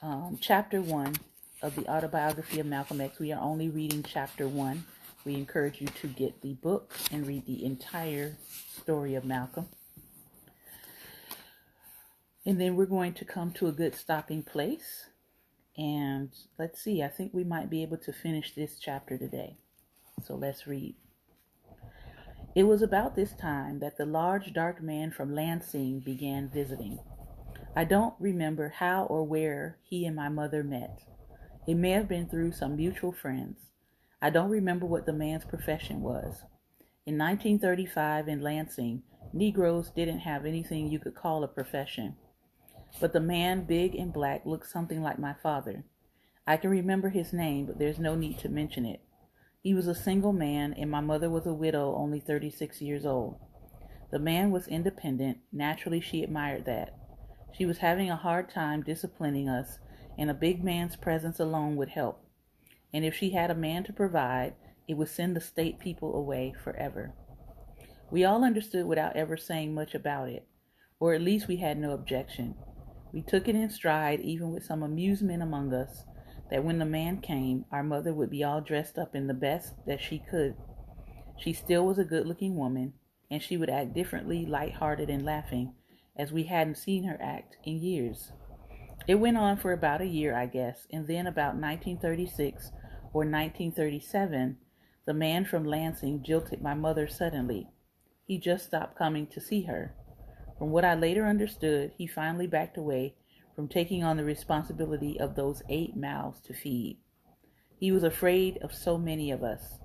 um, 0.00 0.38
chapter 0.40 0.80
one 0.80 1.14
of 1.60 1.76
the 1.76 1.86
autobiography 1.90 2.58
of 2.58 2.64
Malcolm 2.64 3.02
X. 3.02 3.18
We 3.18 3.32
are 3.32 3.42
only 3.42 3.68
reading 3.68 4.02
chapter 4.02 4.48
one. 4.48 4.86
We 5.26 5.34
encourage 5.34 5.78
you 5.78 5.88
to 6.00 6.06
get 6.06 6.40
the 6.40 6.54
book 6.54 6.94
and 7.12 7.26
read 7.26 7.44
the 7.44 7.62
entire 7.62 8.38
story 8.80 9.14
of 9.14 9.26
Malcolm. 9.26 9.68
And 12.46 12.58
then 12.58 12.76
we're 12.76 12.86
going 12.86 13.12
to 13.12 13.26
come 13.26 13.52
to 13.52 13.66
a 13.66 13.72
good 13.72 13.94
stopping 13.94 14.42
place. 14.42 15.10
And 15.76 16.30
let's 16.58 16.80
see, 16.80 17.02
I 17.02 17.08
think 17.08 17.34
we 17.34 17.44
might 17.44 17.68
be 17.68 17.82
able 17.82 17.98
to 17.98 18.10
finish 18.10 18.54
this 18.54 18.78
chapter 18.78 19.18
today. 19.18 19.58
So 20.24 20.34
let's 20.34 20.66
read. 20.66 20.94
It 22.54 22.62
was 22.62 22.80
about 22.80 23.16
this 23.16 23.34
time 23.34 23.80
that 23.80 23.98
the 23.98 24.06
large 24.06 24.54
dark 24.54 24.82
man 24.82 25.10
from 25.10 25.34
Lansing 25.34 26.00
began 26.00 26.48
visiting. 26.48 27.00
I 27.76 27.84
don't 27.84 28.14
remember 28.18 28.74
how 28.78 29.04
or 29.04 29.22
where 29.22 29.78
he 29.84 30.04
and 30.04 30.16
my 30.16 30.28
mother 30.28 30.64
met. 30.64 31.02
It 31.68 31.74
may 31.74 31.90
have 31.90 32.08
been 32.08 32.28
through 32.28 32.52
some 32.52 32.74
mutual 32.76 33.12
friends. 33.12 33.70
I 34.20 34.30
don't 34.30 34.50
remember 34.50 34.86
what 34.86 35.06
the 35.06 35.12
man's 35.12 35.44
profession 35.44 36.00
was. 36.00 36.42
In 37.06 37.16
1935 37.16 38.26
in 38.26 38.40
Lansing, 38.40 39.02
Negroes 39.32 39.90
didn't 39.90 40.20
have 40.20 40.44
anything 40.44 40.88
you 40.88 40.98
could 40.98 41.14
call 41.14 41.44
a 41.44 41.48
profession. 41.48 42.16
But 43.00 43.12
the 43.12 43.20
man, 43.20 43.66
big 43.66 43.94
and 43.94 44.12
black, 44.12 44.44
looked 44.44 44.68
something 44.68 45.00
like 45.00 45.20
my 45.20 45.34
father. 45.40 45.84
I 46.48 46.56
can 46.56 46.70
remember 46.70 47.10
his 47.10 47.32
name, 47.32 47.66
but 47.66 47.78
there's 47.78 48.00
no 48.00 48.16
need 48.16 48.40
to 48.40 48.48
mention 48.48 48.84
it. 48.84 49.00
He 49.62 49.74
was 49.74 49.86
a 49.86 49.94
single 49.94 50.32
man, 50.32 50.74
and 50.74 50.90
my 50.90 51.00
mother 51.00 51.30
was 51.30 51.46
a 51.46 51.54
widow, 51.54 51.94
only 51.94 52.18
36 52.18 52.82
years 52.82 53.06
old. 53.06 53.38
The 54.10 54.18
man 54.18 54.50
was 54.50 54.66
independent. 54.66 55.38
Naturally, 55.52 56.00
she 56.00 56.24
admired 56.24 56.64
that. 56.64 56.99
She 57.52 57.66
was 57.66 57.78
having 57.78 58.10
a 58.10 58.16
hard 58.16 58.48
time 58.48 58.82
disciplining 58.82 59.48
us, 59.48 59.78
and 60.16 60.30
a 60.30 60.34
big 60.34 60.62
man's 60.62 60.96
presence 60.96 61.40
alone 61.40 61.76
would 61.76 61.90
help. 61.90 62.24
And 62.92 63.04
if 63.04 63.14
she 63.14 63.30
had 63.30 63.50
a 63.50 63.54
man 63.54 63.84
to 63.84 63.92
provide, 63.92 64.54
it 64.88 64.94
would 64.94 65.08
send 65.08 65.36
the 65.36 65.40
state 65.40 65.78
people 65.78 66.14
away 66.14 66.54
forever. 66.64 67.12
We 68.10 68.24
all 68.24 68.44
understood 68.44 68.86
without 68.86 69.16
ever 69.16 69.36
saying 69.36 69.74
much 69.74 69.94
about 69.94 70.28
it, 70.28 70.46
or 70.98 71.14
at 71.14 71.22
least 71.22 71.46
we 71.46 71.56
had 71.56 71.78
no 71.78 71.92
objection. 71.92 72.56
We 73.12 73.22
took 73.22 73.48
it 73.48 73.54
in 73.54 73.70
stride, 73.70 74.20
even 74.20 74.50
with 74.52 74.64
some 74.64 74.82
amusement 74.82 75.42
among 75.42 75.72
us, 75.72 76.04
that 76.50 76.64
when 76.64 76.78
the 76.78 76.84
man 76.84 77.20
came, 77.20 77.64
our 77.70 77.84
mother 77.84 78.12
would 78.12 78.30
be 78.30 78.42
all 78.42 78.60
dressed 78.60 78.98
up 78.98 79.14
in 79.14 79.26
the 79.26 79.34
best 79.34 79.74
that 79.86 80.00
she 80.00 80.22
could. 80.30 80.56
She 81.38 81.52
still 81.52 81.86
was 81.86 81.98
a 81.98 82.04
good 82.04 82.26
looking 82.26 82.56
woman, 82.56 82.94
and 83.30 83.42
she 83.42 83.56
would 83.56 83.70
act 83.70 83.94
differently, 83.94 84.44
light 84.44 84.74
hearted, 84.74 85.08
and 85.08 85.24
laughing, 85.24 85.74
as 86.16 86.32
we 86.32 86.44
hadn't 86.44 86.76
seen 86.76 87.04
her 87.04 87.18
act 87.20 87.56
in 87.64 87.80
years. 87.80 88.32
It 89.06 89.16
went 89.16 89.36
on 89.36 89.56
for 89.56 89.72
about 89.72 90.00
a 90.00 90.06
year, 90.06 90.36
I 90.36 90.46
guess, 90.46 90.86
and 90.92 91.06
then 91.06 91.26
about 91.26 91.54
1936 91.54 92.70
or 93.12 93.24
1937, 93.24 94.58
the 95.06 95.14
man 95.14 95.44
from 95.44 95.64
Lansing 95.64 96.22
jilted 96.22 96.62
my 96.62 96.74
mother 96.74 97.08
suddenly. 97.08 97.68
He 98.26 98.38
just 98.38 98.66
stopped 98.66 98.96
coming 98.96 99.26
to 99.28 99.40
see 99.40 99.62
her. 99.62 99.94
From 100.58 100.70
what 100.70 100.84
I 100.84 100.94
later 100.94 101.26
understood, 101.26 101.92
he 101.96 102.06
finally 102.06 102.46
backed 102.46 102.76
away 102.76 103.14
from 103.56 103.66
taking 103.66 104.04
on 104.04 104.16
the 104.16 104.24
responsibility 104.24 105.18
of 105.18 105.34
those 105.34 105.62
eight 105.68 105.96
mouths 105.96 106.40
to 106.42 106.54
feed. 106.54 106.98
He 107.78 107.90
was 107.90 108.04
afraid 108.04 108.58
of 108.58 108.74
so 108.74 108.98
many 108.98 109.30
of 109.30 109.42
us. 109.42 109.78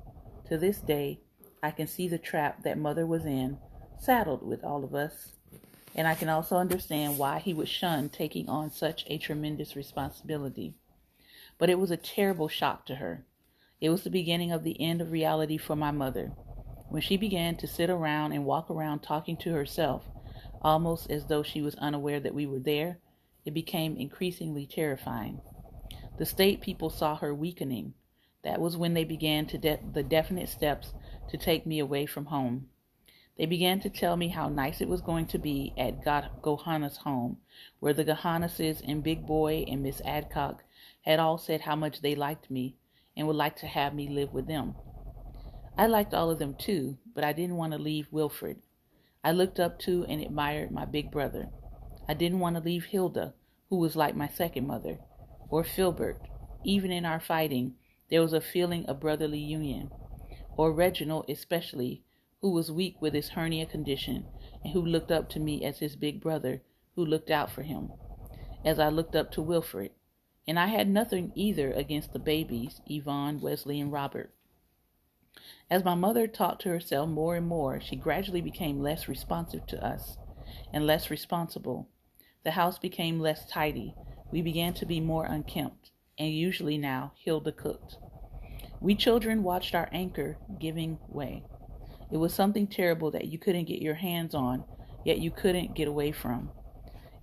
To 0.50 0.58
this 0.58 0.80
day, 0.80 1.22
I 1.64 1.72
can 1.72 1.88
see 1.88 2.08
the 2.08 2.18
trap 2.18 2.64
that 2.64 2.78
mother 2.78 3.06
was 3.06 3.26
in, 3.26 3.58
saddled 3.98 4.46
with 4.46 4.64
all 4.64 4.84
of 4.84 4.94
us, 4.94 5.34
and 5.96 6.08
I 6.08 6.14
can 6.14 6.28
also 6.28 6.58
understand 6.58 7.18
why 7.18 7.40
he 7.40 7.54
would 7.54 7.70
shun 7.70 8.10
taking 8.10 8.50
on 8.50 8.70
such 8.70 9.06
a 9.08 9.18
tremendous 9.18 9.76
responsibility. 9.76 10.74
But 11.58 11.70
it 11.70 11.80
was 11.80 11.90
a 11.90 11.98
terrible 11.98 12.50
shock 12.50 12.86
to 12.88 12.96
her. 12.96 13.26
It 13.80 13.90
was 13.90 14.04
the 14.04 14.10
beginning 14.10 14.52
of 14.52 14.64
the 14.64 14.80
end 14.82 15.00
of 15.02 15.12
reality 15.12 15.58
for 15.58 15.76
my 15.76 15.92
mother. 15.92 16.34
When 16.90 17.02
she 17.02 17.16
began 17.16 17.56
to 17.58 17.68
sit 17.68 17.90
around 17.90 18.34
and 18.34 18.46
walk 18.46 18.70
around 18.70 19.00
talking 19.00 19.38
to 19.38 19.54
herself, 19.54 20.04
almost 20.62 21.10
as 21.10 21.26
though 21.28 21.44
she 21.44 21.62
was 21.62 21.76
unaware 21.76 22.20
that 22.20 22.34
we 22.34 22.46
were 22.46 22.60
there, 22.60 23.00
it 23.46 23.54
became 23.54 23.96
increasingly 23.96 24.66
terrifying. 24.66 25.40
The 26.18 26.26
state 26.26 26.62
people 26.62 26.90
saw 26.90 27.16
her 27.18 27.34
weakening. 27.34 27.94
That 28.44 28.60
was 28.60 28.78
when 28.78 28.94
they 28.94 29.04
began 29.04 29.46
to 29.48 29.58
de- 29.58 29.80
the 29.94 30.04
definite 30.04 30.50
steps 30.50 30.94
to 31.30 31.38
take 31.38 31.66
me 31.66 31.80
away 31.80 32.06
from 32.06 32.26
home. 32.26 32.70
They 33.38 33.46
began 33.46 33.82
to 33.82 33.90
tell 33.90 34.16
me 34.16 34.30
how 34.30 34.48
nice 34.48 34.80
it 34.80 34.88
was 34.88 35.02
going 35.02 35.26
to 35.28 35.38
be 35.38 35.74
at 35.78 36.04
Gohanna's 36.04 36.98
home, 36.98 37.38
where 37.80 37.94
the 37.94 38.06
Gohannases 38.06 38.82
and 38.88 39.04
Big 39.04 39.26
Boy 39.26 39.66
and 39.68 39.84
Miss 39.84 40.02
Adcock 40.06 40.64
had 41.02 41.20
all 41.20 41.38
said 41.38 41.62
how 41.62 41.76
much 41.76 42.02
they 42.02 42.16
liked 42.16 42.50
me 42.50 42.78
and 43.18 43.28
would 43.28 43.36
like 43.36 43.58
to 43.58 43.68
have 43.68 43.94
me 43.94 44.08
live 44.08 44.34
with 44.34 44.48
them. 44.48 44.76
I 45.78 45.88
liked 45.88 46.14
all 46.14 46.32
of 46.32 46.40
them 46.40 46.56
too, 46.56 46.98
but 47.14 47.26
I 47.26 47.34
didn't 47.34 47.58
want 47.58 47.74
to 47.74 47.78
leave 47.78 48.08
Wilfred. 48.10 48.62
I 49.22 49.34
looked 49.34 49.60
up 49.60 49.80
to 49.80 50.06
and 50.08 50.22
admired 50.22 50.72
my 50.72 50.86
big 50.86 51.12
brother. 51.12 51.50
I 52.08 52.14
didn't 52.14 52.40
want 52.40 52.56
to 52.56 52.62
leave 52.62 52.86
Hilda, 52.86 53.34
who 53.70 53.78
was 53.78 53.98
like 53.98 54.16
my 54.16 54.30
second 54.30 54.68
mother, 54.68 55.00
or 55.50 55.66
Filbert. 55.66 56.22
Even 56.64 56.92
in 56.92 57.06
our 57.06 57.20
fighting, 57.20 57.76
there 58.10 58.22
was 58.22 58.32
a 58.32 58.40
feeling 58.40 58.86
of 58.86 59.02
brotherly 59.02 59.40
union. 59.40 59.92
Or 60.56 60.72
Reginald, 60.72 61.26
especially, 61.28 62.05
who 62.46 62.52
was 62.52 62.72
weak 62.72 62.96
with 63.02 63.16
his 63.16 63.30
hernia 63.30 63.66
condition 63.66 64.24
and 64.64 64.72
who 64.72 64.80
looked 64.80 65.12
up 65.12 65.28
to 65.28 65.40
me 65.40 65.66
as 65.66 65.80
his 65.80 65.96
big 65.96 66.22
brother, 66.22 66.62
who 66.96 67.04
looked 67.04 67.32
out 67.32 67.50
for 67.50 67.64
him, 67.64 67.92
as 68.64 68.78
I 68.78 68.90
looked 68.90 69.16
up 69.16 69.32
to 69.32 69.42
Wilfred. 69.42 69.90
And 70.48 70.60
I 70.60 70.68
had 70.68 70.88
nothing 70.88 71.32
either 71.34 71.72
against 71.72 72.14
the 72.14 72.20
babies, 72.20 72.82
Yvonne, 72.86 73.42
Wesley, 73.42 73.80
and 73.80 73.92
Robert. 73.92 74.32
As 75.72 75.84
my 75.84 75.96
mother 75.96 76.28
talked 76.28 76.62
to 76.62 76.70
herself 76.70 77.10
more 77.10 77.36
and 77.36 77.48
more, 77.48 77.82
she 77.82 77.96
gradually 77.96 78.42
became 78.42 78.80
less 78.80 79.08
responsive 79.08 79.66
to 79.66 79.84
us 79.84 80.20
and 80.72 80.86
less 80.86 81.10
responsible. 81.10 81.90
The 82.44 82.52
house 82.52 82.78
became 82.78 83.20
less 83.20 83.48
tidy. 83.48 83.96
We 84.32 84.44
began 84.44 84.76
to 84.76 84.86
be 84.86 85.00
more 85.00 85.26
unkempt, 85.26 85.90
and 86.20 86.30
usually 86.30 86.78
now 86.78 87.14
Hilda 87.16 87.54
cooked. 87.54 87.98
We 88.80 88.94
children 88.94 89.42
watched 89.42 89.74
our 89.74 89.90
anchor 89.92 90.38
giving 90.60 91.00
way. 91.08 91.42
It 92.16 92.20
was 92.20 92.34
something 92.34 92.68
terrible 92.68 93.12
that 93.12 93.28
you 93.28 93.38
couldn't 93.38 93.66
get 93.66 93.82
your 93.82 93.96
hands 93.96 94.34
on, 94.34 94.64
yet 95.04 95.20
you 95.20 95.32
couldn't 95.32 95.76
get 95.76 95.90
away 95.90 96.14
from. 96.14 96.50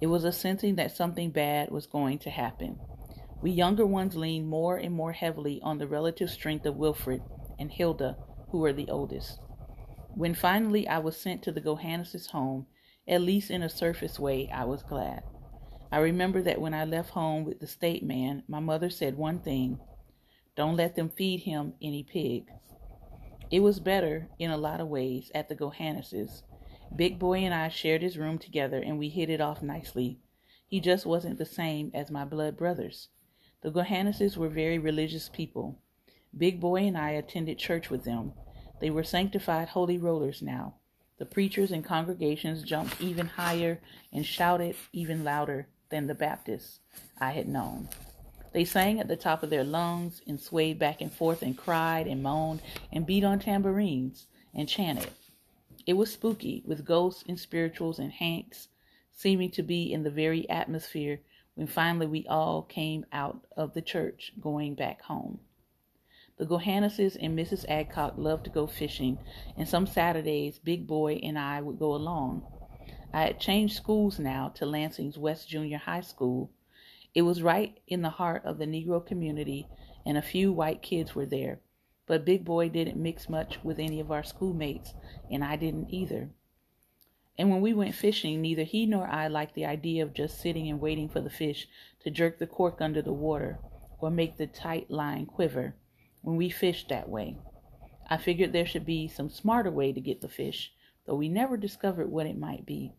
It 0.03 0.09
was 0.09 0.23
a 0.23 0.33
sensing 0.33 0.75
that 0.75 0.95
something 0.95 1.31
bad 1.31 1.71
was 1.71 1.87
going 1.87 2.19
to 2.19 2.29
happen. 2.29 2.79
We 3.41 3.53
younger 3.53 3.87
ones 3.87 4.17
leaned 4.17 4.49
more 4.49 4.77
and 4.77 4.93
more 4.93 5.13
heavily 5.13 5.63
on 5.63 5.79
the 5.79 5.87
relative 5.87 6.29
strength 6.29 6.67
of 6.67 6.77
Wilfred 6.77 7.23
and 7.59 7.73
Hilda 7.73 8.19
who 8.51 8.59
were 8.59 8.75
the 8.75 8.91
oldest. 8.91 9.41
When 10.15 10.35
finally 10.35 10.87
I 10.87 10.99
was 10.99 11.17
sent 11.17 11.43
to 11.45 11.53
the 11.53 11.63
Gohannas' 11.63 12.27
home, 12.27 12.67
at 13.09 13.23
least 13.23 13.51
in 13.51 13.63
a 13.63 13.71
surface 13.71 14.19
way, 14.19 14.51
I 14.53 14.65
was 14.65 14.83
glad. 14.83 15.23
I 15.91 16.01
remember 16.01 16.43
that 16.43 16.61
when 16.61 16.75
I 16.75 16.85
left 16.85 17.09
home 17.09 17.47
with 17.47 17.61
the 17.61 17.67
state 17.67 18.03
man, 18.03 18.43
my 18.47 18.61
mother 18.61 18.91
said 18.91 19.17
one 19.17 19.39
thing 19.39 19.81
don't 20.55 20.77
let 20.77 20.97
them 20.97 21.09
feed 21.09 21.45
him 21.45 21.73
any 21.81 22.03
pig. 22.03 22.51
It 23.53 23.61
was 23.63 23.81
better, 23.81 24.31
in 24.39 24.51
a 24.51 24.57
lot 24.57 24.81
of 24.81 24.89
ways, 24.89 25.31
at 25.35 25.51
the 25.51 25.55
Gohannas'. 25.55 26.43
Big 26.97 27.19
Boy 27.19 27.41
and 27.41 27.53
I 27.53 27.69
shared 27.69 28.01
his 28.01 28.17
room 28.17 28.39
together 28.39 28.79
and 28.79 28.99
we 28.99 29.11
hit 29.11 29.29
it 29.29 29.43
off 29.43 29.63
nicely. 29.63 30.21
He 30.67 30.81
just 30.81 31.05
wasn't 31.05 31.37
the 31.37 31.45
same 31.45 31.91
as 31.93 32.11
my 32.11 32.25
blood 32.25 32.57
brothers. 32.57 33.09
The 33.61 33.71
Gohannases 33.71 34.39
were 34.39 34.49
very 34.49 34.79
religious 34.79 35.29
people. 35.29 35.79
Big 36.35 36.61
Boy 36.61 36.85
and 36.85 36.97
I 36.97 37.11
attended 37.11 37.59
church 37.59 37.91
with 37.91 38.05
them. 38.05 38.33
They 38.81 38.89
were 38.89 39.05
sanctified 39.05 39.69
holy 39.69 39.99
rollers 39.99 40.41
now. 40.41 40.77
The 41.19 41.27
preachers 41.27 41.71
and 41.71 41.85
congregations 41.85 42.63
jumped 42.63 43.03
even 43.03 43.27
higher 43.27 43.83
and 44.15 44.25
shouted 44.25 44.77
even 44.95 45.25
louder 45.25 45.69
than 45.91 46.07
the 46.07 46.15
Baptists 46.15 46.81
I 47.21 47.33
had 47.33 47.49
known. 47.49 47.91
They 48.53 48.65
sang 48.65 49.01
at 49.01 49.09
the 49.09 49.17
top 49.17 49.43
of 49.43 49.51
their 49.51 49.65
lungs 49.65 50.23
and 50.27 50.39
swayed 50.41 50.79
back 50.79 51.01
and 51.01 51.13
forth 51.13 51.43
and 51.43 51.57
cried 51.57 52.07
and 52.07 52.23
moaned 52.23 52.61
and 52.93 53.07
beat 53.07 53.25
on 53.25 53.39
tambourines 53.39 54.27
and 54.55 54.69
chanted. 54.69 55.11
It 55.87 55.95
was 55.95 56.13
spooky, 56.13 56.63
with 56.67 56.85
ghosts 56.85 57.25
and 57.27 57.41
spirituals 57.41 57.99
and 57.99 58.13
hanks 58.13 58.69
seeming 59.13 59.51
to 59.51 59.63
be 59.63 59.93
in 59.93 60.03
the 60.03 60.11
very 60.11 60.49
atmosphere 60.49 61.21
when 61.55 61.67
finally 61.67 62.07
we 62.07 62.27
all 62.27 62.63
came 62.63 63.05
out 63.13 63.47
of 63.57 63.75
the 63.75 63.83
church 63.83 64.33
going 64.41 64.75
back 64.75 65.03
home. 65.03 65.39
The 66.39 66.47
Gohannases 66.47 67.17
and 67.21 67.39
Mrs. 67.39 67.65
Adcock 67.69 68.15
loved 68.17 68.45
to 68.45 68.51
go 68.51 68.67
fishing, 68.67 69.19
and 69.57 69.69
some 69.69 69.87
Saturdays 69.87 70.59
Big 70.59 70.87
Boy 70.87 71.21
and 71.23 71.39
I 71.39 71.61
would 71.61 71.79
go 71.79 71.95
along. 71.95 72.43
I 73.13 73.23
had 73.23 73.39
changed 73.39 73.77
schools 73.77 74.19
now 74.19 74.49
to 74.55 74.67
Lansing's 74.67 75.19
West 75.19 75.49
Junior 75.49 75.79
High 75.79 76.01
School. 76.01 76.51
It 77.15 77.23
was 77.23 77.43
right 77.43 77.79
in 77.87 78.03
the 78.03 78.11
heart 78.11 78.45
of 78.45 78.59
the 78.59 78.67
Negro 78.67 79.05
community, 79.05 79.69
and 80.07 80.17
a 80.17 80.23
few 80.23 80.53
white 80.53 80.81
kids 80.81 81.15
were 81.15 81.27
there. 81.27 81.61
But 82.07 82.25
Big 82.25 82.45
Boy 82.45 82.69
didn't 82.69 82.97
mix 82.97 83.29
much 83.29 83.63
with 83.63 83.79
any 83.79 84.01
of 84.01 84.11
our 84.11 84.23
schoolmates, 84.23 84.95
and 85.31 85.45
I 85.45 85.57
didn't 85.57 85.91
either. 85.91 86.31
And 87.39 87.51
when 87.51 87.61
we 87.61 87.75
went 87.75 87.95
fishing, 87.95 88.41
neither 88.41 88.65
he 88.65 88.87
nor 88.87 89.07
I 89.07 89.29
liked 89.29 89.55
the 89.55 89.67
idea 89.67 90.03
of 90.03 90.15
just 90.15 90.41
sitting 90.41 90.69
and 90.69 90.81
waiting 90.81 91.09
for 91.09 91.21
the 91.21 91.31
fish 91.31 91.69
to 92.01 92.11
jerk 92.11 92.39
the 92.39 92.47
cork 92.47 92.81
under 92.81 93.03
the 93.03 93.13
water 93.13 93.59
or 93.99 94.11
make 94.11 94.37
the 94.37 94.47
tight 94.47 94.91
line 94.91 95.27
quiver 95.27 95.75
when 96.23 96.37
we 96.37 96.51
fished 96.51 96.89
that 96.89 97.09
way. 97.09 97.37
I 98.09 98.17
figured 98.17 98.53
there 98.53 98.67
should 98.67 98.85
be 98.85 99.09
some 99.09 99.31
smarter 99.31 99.71
way 99.71 99.93
to 99.93 100.01
get 100.01 100.21
the 100.21 100.29
fish, 100.29 100.73
though 101.07 101.15
we 101.15 101.29
never 101.29 101.57
discovered 101.57 102.11
what 102.11 102.27
it 102.27 102.37
might 102.39 102.67
be. 102.67 102.93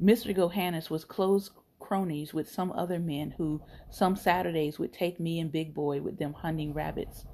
Mr. 0.00 0.34
Gohannes 0.34 0.90
was 0.90 1.04
close 1.04 1.50
cronies 1.86 2.34
with 2.34 2.50
some 2.50 2.72
other 2.72 2.98
men 2.98 3.32
who 3.38 3.62
some 3.90 4.16
Saturdays 4.16 4.78
would 4.78 4.92
take 4.92 5.20
me 5.20 5.38
and 5.38 5.52
Big 5.52 5.72
Boy 5.72 6.00
with 6.00 6.18
them 6.18 6.32
hunting 6.32 6.72
rabbits. 6.72 7.24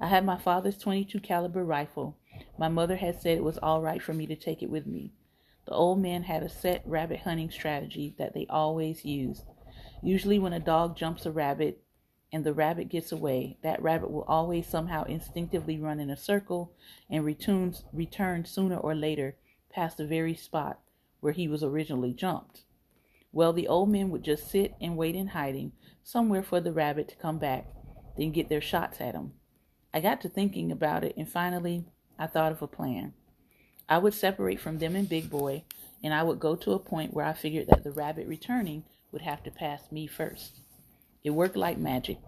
I 0.00 0.06
had 0.06 0.24
my 0.24 0.38
father's 0.38 0.78
22 0.78 1.18
caliber 1.20 1.64
rifle. 1.64 2.16
My 2.56 2.68
mother 2.68 2.96
had 2.96 3.20
said 3.20 3.36
it 3.36 3.44
was 3.44 3.58
all 3.58 3.82
right 3.82 4.00
for 4.00 4.14
me 4.14 4.26
to 4.26 4.36
take 4.36 4.62
it 4.62 4.70
with 4.70 4.86
me. 4.86 5.12
The 5.66 5.72
old 5.72 6.00
men 6.00 6.22
had 6.22 6.44
a 6.44 6.48
set 6.48 6.82
rabbit 6.86 7.20
hunting 7.20 7.50
strategy 7.50 8.14
that 8.18 8.32
they 8.32 8.46
always 8.48 9.04
used. 9.04 9.44
Usually 10.02 10.38
when 10.38 10.52
a 10.52 10.60
dog 10.60 10.96
jumps 10.96 11.26
a 11.26 11.32
rabbit, 11.32 11.82
and 12.32 12.44
the 12.44 12.54
rabbit 12.54 12.88
gets 12.88 13.10
away, 13.10 13.56
that 13.62 13.82
rabbit 13.82 14.10
will 14.10 14.24
always 14.28 14.66
somehow 14.66 15.04
instinctively 15.04 15.78
run 15.78 15.98
in 15.98 16.10
a 16.10 16.16
circle 16.16 16.72
and 17.10 17.24
return 17.24 18.44
sooner 18.44 18.76
or 18.76 18.94
later 18.94 19.36
past 19.70 19.96
the 19.96 20.06
very 20.06 20.34
spot 20.34 20.78
where 21.20 21.32
he 21.32 21.48
was 21.48 21.64
originally 21.64 22.12
jumped. 22.12 22.65
Well, 23.32 23.52
the 23.52 23.68
old 23.68 23.90
men 23.90 24.10
would 24.10 24.22
just 24.22 24.50
sit 24.50 24.74
and 24.80 24.96
wait 24.96 25.14
in 25.14 25.28
hiding 25.28 25.72
somewhere 26.02 26.42
for 26.42 26.60
the 26.60 26.72
rabbit 26.72 27.08
to 27.08 27.16
come 27.16 27.38
back, 27.38 27.66
then 28.16 28.30
get 28.30 28.48
their 28.48 28.60
shots 28.60 29.00
at 29.00 29.14
him. 29.14 29.32
I 29.92 30.00
got 30.00 30.20
to 30.22 30.28
thinking 30.28 30.70
about 30.70 31.04
it, 31.04 31.16
and 31.16 31.28
finally 31.28 31.84
I 32.18 32.26
thought 32.26 32.52
of 32.52 32.62
a 32.62 32.66
plan. 32.66 33.12
I 33.88 33.98
would 33.98 34.14
separate 34.14 34.60
from 34.60 34.78
them 34.78 34.94
and 34.96 35.08
Big 35.08 35.30
Boy, 35.30 35.64
and 36.02 36.14
I 36.14 36.22
would 36.22 36.40
go 36.40 36.54
to 36.56 36.72
a 36.72 36.78
point 36.78 37.12
where 37.12 37.24
I 37.24 37.32
figured 37.32 37.66
that 37.68 37.84
the 37.84 37.92
rabbit 37.92 38.26
returning 38.26 38.84
would 39.10 39.22
have 39.22 39.42
to 39.44 39.50
pass 39.50 39.90
me 39.90 40.06
first. 40.06 40.60
It 41.24 41.30
worked 41.30 41.56
like 41.56 41.78
magic. 41.78 42.18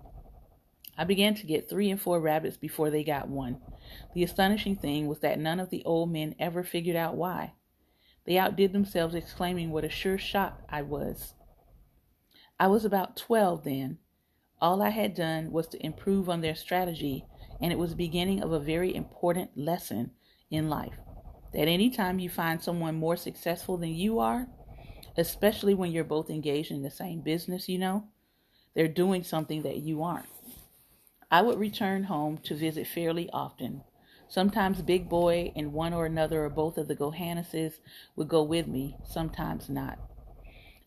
I 0.96 1.04
began 1.04 1.34
to 1.36 1.46
get 1.46 1.68
three 1.68 1.90
and 1.90 2.00
four 2.00 2.20
rabbits 2.20 2.56
before 2.56 2.90
they 2.90 3.04
got 3.04 3.28
one. 3.28 3.60
The 4.14 4.24
astonishing 4.24 4.76
thing 4.76 5.06
was 5.06 5.20
that 5.20 5.38
none 5.38 5.60
of 5.60 5.70
the 5.70 5.84
old 5.84 6.10
men 6.10 6.34
ever 6.40 6.64
figured 6.64 6.96
out 6.96 7.14
why. 7.14 7.52
They 8.28 8.36
outdid 8.36 8.74
themselves, 8.74 9.14
exclaiming 9.14 9.70
what 9.70 9.84
a 9.84 9.88
sure 9.88 10.18
shot 10.18 10.60
I 10.68 10.82
was. 10.82 11.32
I 12.60 12.66
was 12.66 12.84
about 12.84 13.16
twelve 13.16 13.64
then. 13.64 13.96
All 14.60 14.82
I 14.82 14.90
had 14.90 15.14
done 15.14 15.50
was 15.50 15.66
to 15.68 15.82
improve 15.82 16.28
on 16.28 16.42
their 16.42 16.54
strategy, 16.54 17.24
and 17.58 17.72
it 17.72 17.78
was 17.78 17.92
the 17.92 17.96
beginning 17.96 18.42
of 18.42 18.52
a 18.52 18.60
very 18.60 18.94
important 18.94 19.56
lesson 19.56 20.10
in 20.50 20.68
life. 20.68 20.92
That 21.54 21.68
any 21.68 21.88
time 21.88 22.18
you 22.18 22.28
find 22.28 22.62
someone 22.62 22.96
more 22.96 23.16
successful 23.16 23.78
than 23.78 23.94
you 23.94 24.18
are, 24.18 24.46
especially 25.16 25.72
when 25.72 25.90
you're 25.90 26.04
both 26.04 26.28
engaged 26.28 26.70
in 26.70 26.82
the 26.82 26.90
same 26.90 27.22
business, 27.22 27.66
you 27.66 27.78
know, 27.78 28.08
they're 28.74 28.88
doing 28.88 29.22
something 29.22 29.62
that 29.62 29.78
you 29.78 30.02
aren't. 30.02 30.28
I 31.30 31.40
would 31.40 31.58
return 31.58 32.04
home 32.04 32.36
to 32.44 32.54
visit 32.54 32.88
fairly 32.88 33.30
often. 33.32 33.84
Sometimes 34.28 34.82
Big 34.82 35.08
Boy 35.08 35.52
and 35.56 35.72
one 35.72 35.94
or 35.94 36.04
another 36.04 36.44
or 36.44 36.50
both 36.50 36.76
of 36.76 36.86
the 36.86 36.94
Gohannases 36.94 37.80
would 38.14 38.28
go 38.28 38.42
with 38.42 38.66
me, 38.66 38.96
sometimes 39.02 39.70
not. 39.70 39.98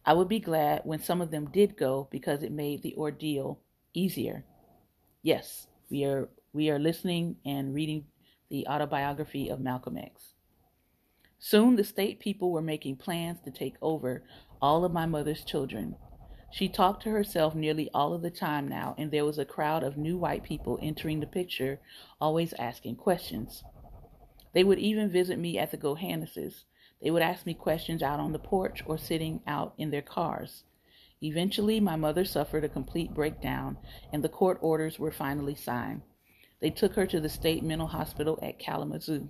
I 0.05 0.13
would 0.13 0.27
be 0.27 0.39
glad 0.39 0.81
when 0.83 1.01
some 1.01 1.21
of 1.21 1.31
them 1.31 1.49
did 1.49 1.75
go 1.75 2.07
because 2.11 2.43
it 2.43 2.51
made 2.51 2.83
the 2.83 2.95
ordeal 2.95 3.59
easier. 3.95 4.45
Yes, 5.23 5.67
we 5.89 6.03
are 6.05 6.29
we 6.53 6.69
are 6.69 6.79
listening 6.79 7.37
and 7.45 7.73
reading 7.73 8.05
the 8.49 8.67
autobiography 8.67 9.49
of 9.49 9.59
Malcolm 9.59 9.97
X. 9.97 10.33
Soon 11.39 11.75
the 11.75 11.83
state 11.83 12.19
people 12.19 12.51
were 12.51 12.61
making 12.61 12.97
plans 12.97 13.39
to 13.41 13.51
take 13.51 13.75
over 13.81 14.23
all 14.61 14.85
of 14.85 14.93
my 14.93 15.07
mother's 15.07 15.43
children 15.43 15.95
she 16.51 16.67
talked 16.67 17.03
to 17.03 17.09
herself 17.09 17.55
nearly 17.55 17.89
all 17.93 18.13
of 18.13 18.21
the 18.21 18.29
time 18.29 18.67
now, 18.67 18.93
and 18.97 19.09
there 19.09 19.25
was 19.25 19.39
a 19.39 19.45
crowd 19.45 19.83
of 19.83 19.95
new 19.95 20.17
white 20.17 20.43
people 20.43 20.77
entering 20.81 21.21
the 21.21 21.25
picture, 21.25 21.79
always 22.19 22.53
asking 22.59 22.97
questions. 22.97 23.63
They 24.53 24.65
would 24.65 24.79
even 24.79 25.09
visit 25.09 25.39
me 25.39 25.57
at 25.57 25.71
the 25.71 25.77
Gohannases. 25.77 26.65
They 27.01 27.09
would 27.09 27.21
ask 27.21 27.45
me 27.45 27.53
questions 27.53 28.03
out 28.03 28.19
on 28.19 28.33
the 28.33 28.39
porch 28.39 28.83
or 28.85 28.97
sitting 28.97 29.41
out 29.47 29.73
in 29.77 29.91
their 29.91 30.01
cars. 30.01 30.63
Eventually, 31.21 31.79
my 31.79 31.95
mother 31.95 32.25
suffered 32.25 32.65
a 32.65 32.69
complete 32.69 33.13
breakdown, 33.13 33.77
and 34.11 34.21
the 34.21 34.29
court 34.29 34.57
orders 34.61 34.99
were 34.99 35.11
finally 35.11 35.55
signed. 35.55 36.01
They 36.59 36.69
took 36.69 36.95
her 36.95 37.07
to 37.07 37.21
the 37.21 37.29
state 37.29 37.63
mental 37.63 37.87
hospital 37.87 38.37
at 38.41 38.59
Kalamazoo. 38.59 39.29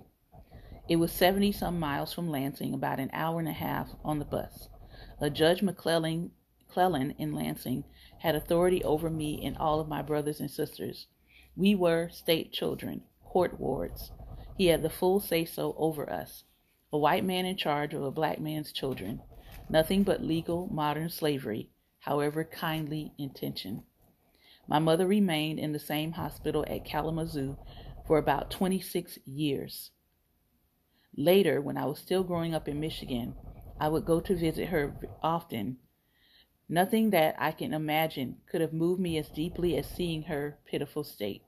It 0.88 0.96
was 0.96 1.12
70 1.12 1.52
some 1.52 1.78
miles 1.78 2.12
from 2.12 2.28
Lansing, 2.28 2.74
about 2.74 2.98
an 2.98 3.10
hour 3.12 3.38
and 3.38 3.48
a 3.48 3.52
half 3.52 3.90
on 4.04 4.18
the 4.18 4.24
bus. 4.24 4.68
A 5.20 5.30
Judge 5.30 5.62
McClellan 5.62 6.32
McClellan 6.72 7.10
in 7.18 7.34
Lansing 7.34 7.84
had 8.20 8.34
authority 8.34 8.82
over 8.82 9.10
me 9.10 9.44
and 9.44 9.58
all 9.58 9.78
of 9.78 9.88
my 9.88 10.00
brothers 10.00 10.40
and 10.40 10.50
sisters. 10.50 11.06
We 11.54 11.74
were 11.74 12.08
state 12.08 12.50
children, 12.50 13.02
court 13.22 13.60
wards. 13.60 14.10
He 14.56 14.68
had 14.68 14.80
the 14.80 14.88
full 14.88 15.20
say 15.20 15.44
so 15.44 15.74
over 15.76 16.08
us. 16.10 16.44
A 16.90 16.96
white 16.96 17.26
man 17.26 17.44
in 17.44 17.58
charge 17.58 17.92
of 17.92 18.02
a 18.02 18.10
black 18.10 18.40
man's 18.40 18.72
children. 18.72 19.20
Nothing 19.68 20.02
but 20.02 20.22
legal 20.22 20.66
modern 20.72 21.10
slavery, 21.10 21.68
however 22.00 22.42
kindly 22.42 23.12
intentioned. 23.18 23.82
My 24.66 24.78
mother 24.78 25.06
remained 25.06 25.58
in 25.58 25.72
the 25.72 25.78
same 25.78 26.12
hospital 26.12 26.64
at 26.66 26.86
Kalamazoo 26.86 27.58
for 28.06 28.16
about 28.16 28.50
26 28.50 29.18
years. 29.26 29.90
Later, 31.18 31.60
when 31.60 31.76
I 31.76 31.84
was 31.84 31.98
still 31.98 32.24
growing 32.24 32.54
up 32.54 32.66
in 32.66 32.80
Michigan, 32.80 33.34
I 33.78 33.90
would 33.90 34.06
go 34.06 34.20
to 34.20 34.34
visit 34.34 34.68
her 34.68 34.96
often 35.22 35.76
Nothing 36.72 37.10
that 37.10 37.34
I 37.38 37.52
can 37.52 37.74
imagine 37.74 38.38
could 38.46 38.62
have 38.62 38.72
moved 38.72 38.98
me 38.98 39.18
as 39.18 39.28
deeply 39.28 39.76
as 39.76 39.86
seeing 39.86 40.22
her 40.22 40.56
pitiful 40.64 41.04
state. 41.04 41.42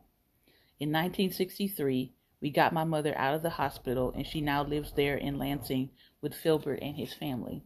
In 0.79 0.91
1963, 0.91 2.13
we 2.43 2.51
got 2.51 2.75
my 2.75 2.85
mother 2.85 3.17
out 3.17 3.35
of 3.35 3.43
the 3.43 3.49
hospital, 3.49 4.13
and 4.15 4.27
she 4.27 4.43
now 4.43 4.63
lives 4.63 4.93
there 4.93 5.17
in 5.17 5.39
Lansing 5.39 5.89
with 6.21 6.35
Filbert 6.35 6.81
and 6.83 6.97
his 6.97 7.15
family. 7.15 7.65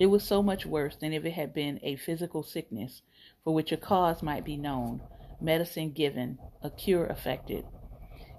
It 0.00 0.06
was 0.06 0.24
so 0.24 0.42
much 0.42 0.66
worse 0.66 0.96
than 0.96 1.12
if 1.12 1.24
it 1.24 1.34
had 1.34 1.54
been 1.54 1.78
a 1.84 1.94
physical 1.94 2.42
sickness 2.42 3.02
for 3.44 3.54
which 3.54 3.70
a 3.70 3.76
cause 3.76 4.20
might 4.20 4.44
be 4.44 4.56
known, 4.56 5.00
medicine 5.40 5.92
given, 5.92 6.40
a 6.60 6.70
cure 6.70 7.06
effected. 7.06 7.66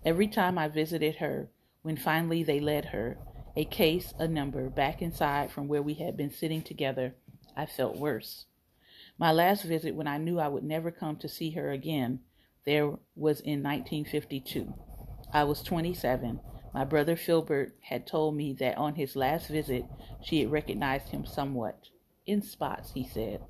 Every 0.03 0.27
time 0.27 0.57
I 0.57 0.67
visited 0.67 1.15
her, 1.15 1.51
when 1.83 1.95
finally 1.95 2.43
they 2.43 2.59
led 2.59 2.83
her, 2.83 3.17
a 3.55 3.63
case, 3.63 4.13
a 4.19 4.27
number, 4.27 4.69
back 4.69 5.01
inside 5.01 5.51
from 5.51 5.69
where 5.69 5.81
we 5.81 5.93
had 5.93 6.17
been 6.17 6.31
sitting 6.31 6.61
together, 6.61 7.15
I 7.59 7.65
felt 7.65 7.97
worse. 7.97 8.45
My 9.17 9.33
last 9.33 9.63
visit, 9.63 9.93
when 9.93 10.07
I 10.07 10.17
knew 10.17 10.39
I 10.39 10.47
would 10.47 10.63
never 10.63 10.91
come 10.91 11.17
to 11.17 11.27
see 11.27 11.51
her 11.51 11.71
again, 11.71 12.21
there 12.65 12.85
was 13.17 13.41
in 13.41 13.61
1952. 13.61 14.73
I 15.33 15.43
was 15.43 15.61
27. 15.61 16.39
My 16.73 16.85
brother 16.85 17.17
Filbert 17.17 17.75
had 17.81 18.07
told 18.07 18.37
me 18.37 18.53
that 18.53 18.77
on 18.77 18.95
his 18.95 19.17
last 19.17 19.49
visit 19.49 19.83
she 20.23 20.39
had 20.39 20.51
recognized 20.53 21.09
him 21.09 21.25
somewhat. 21.25 21.89
In 22.25 22.41
spots, 22.41 22.93
he 22.93 23.05
said. 23.05 23.41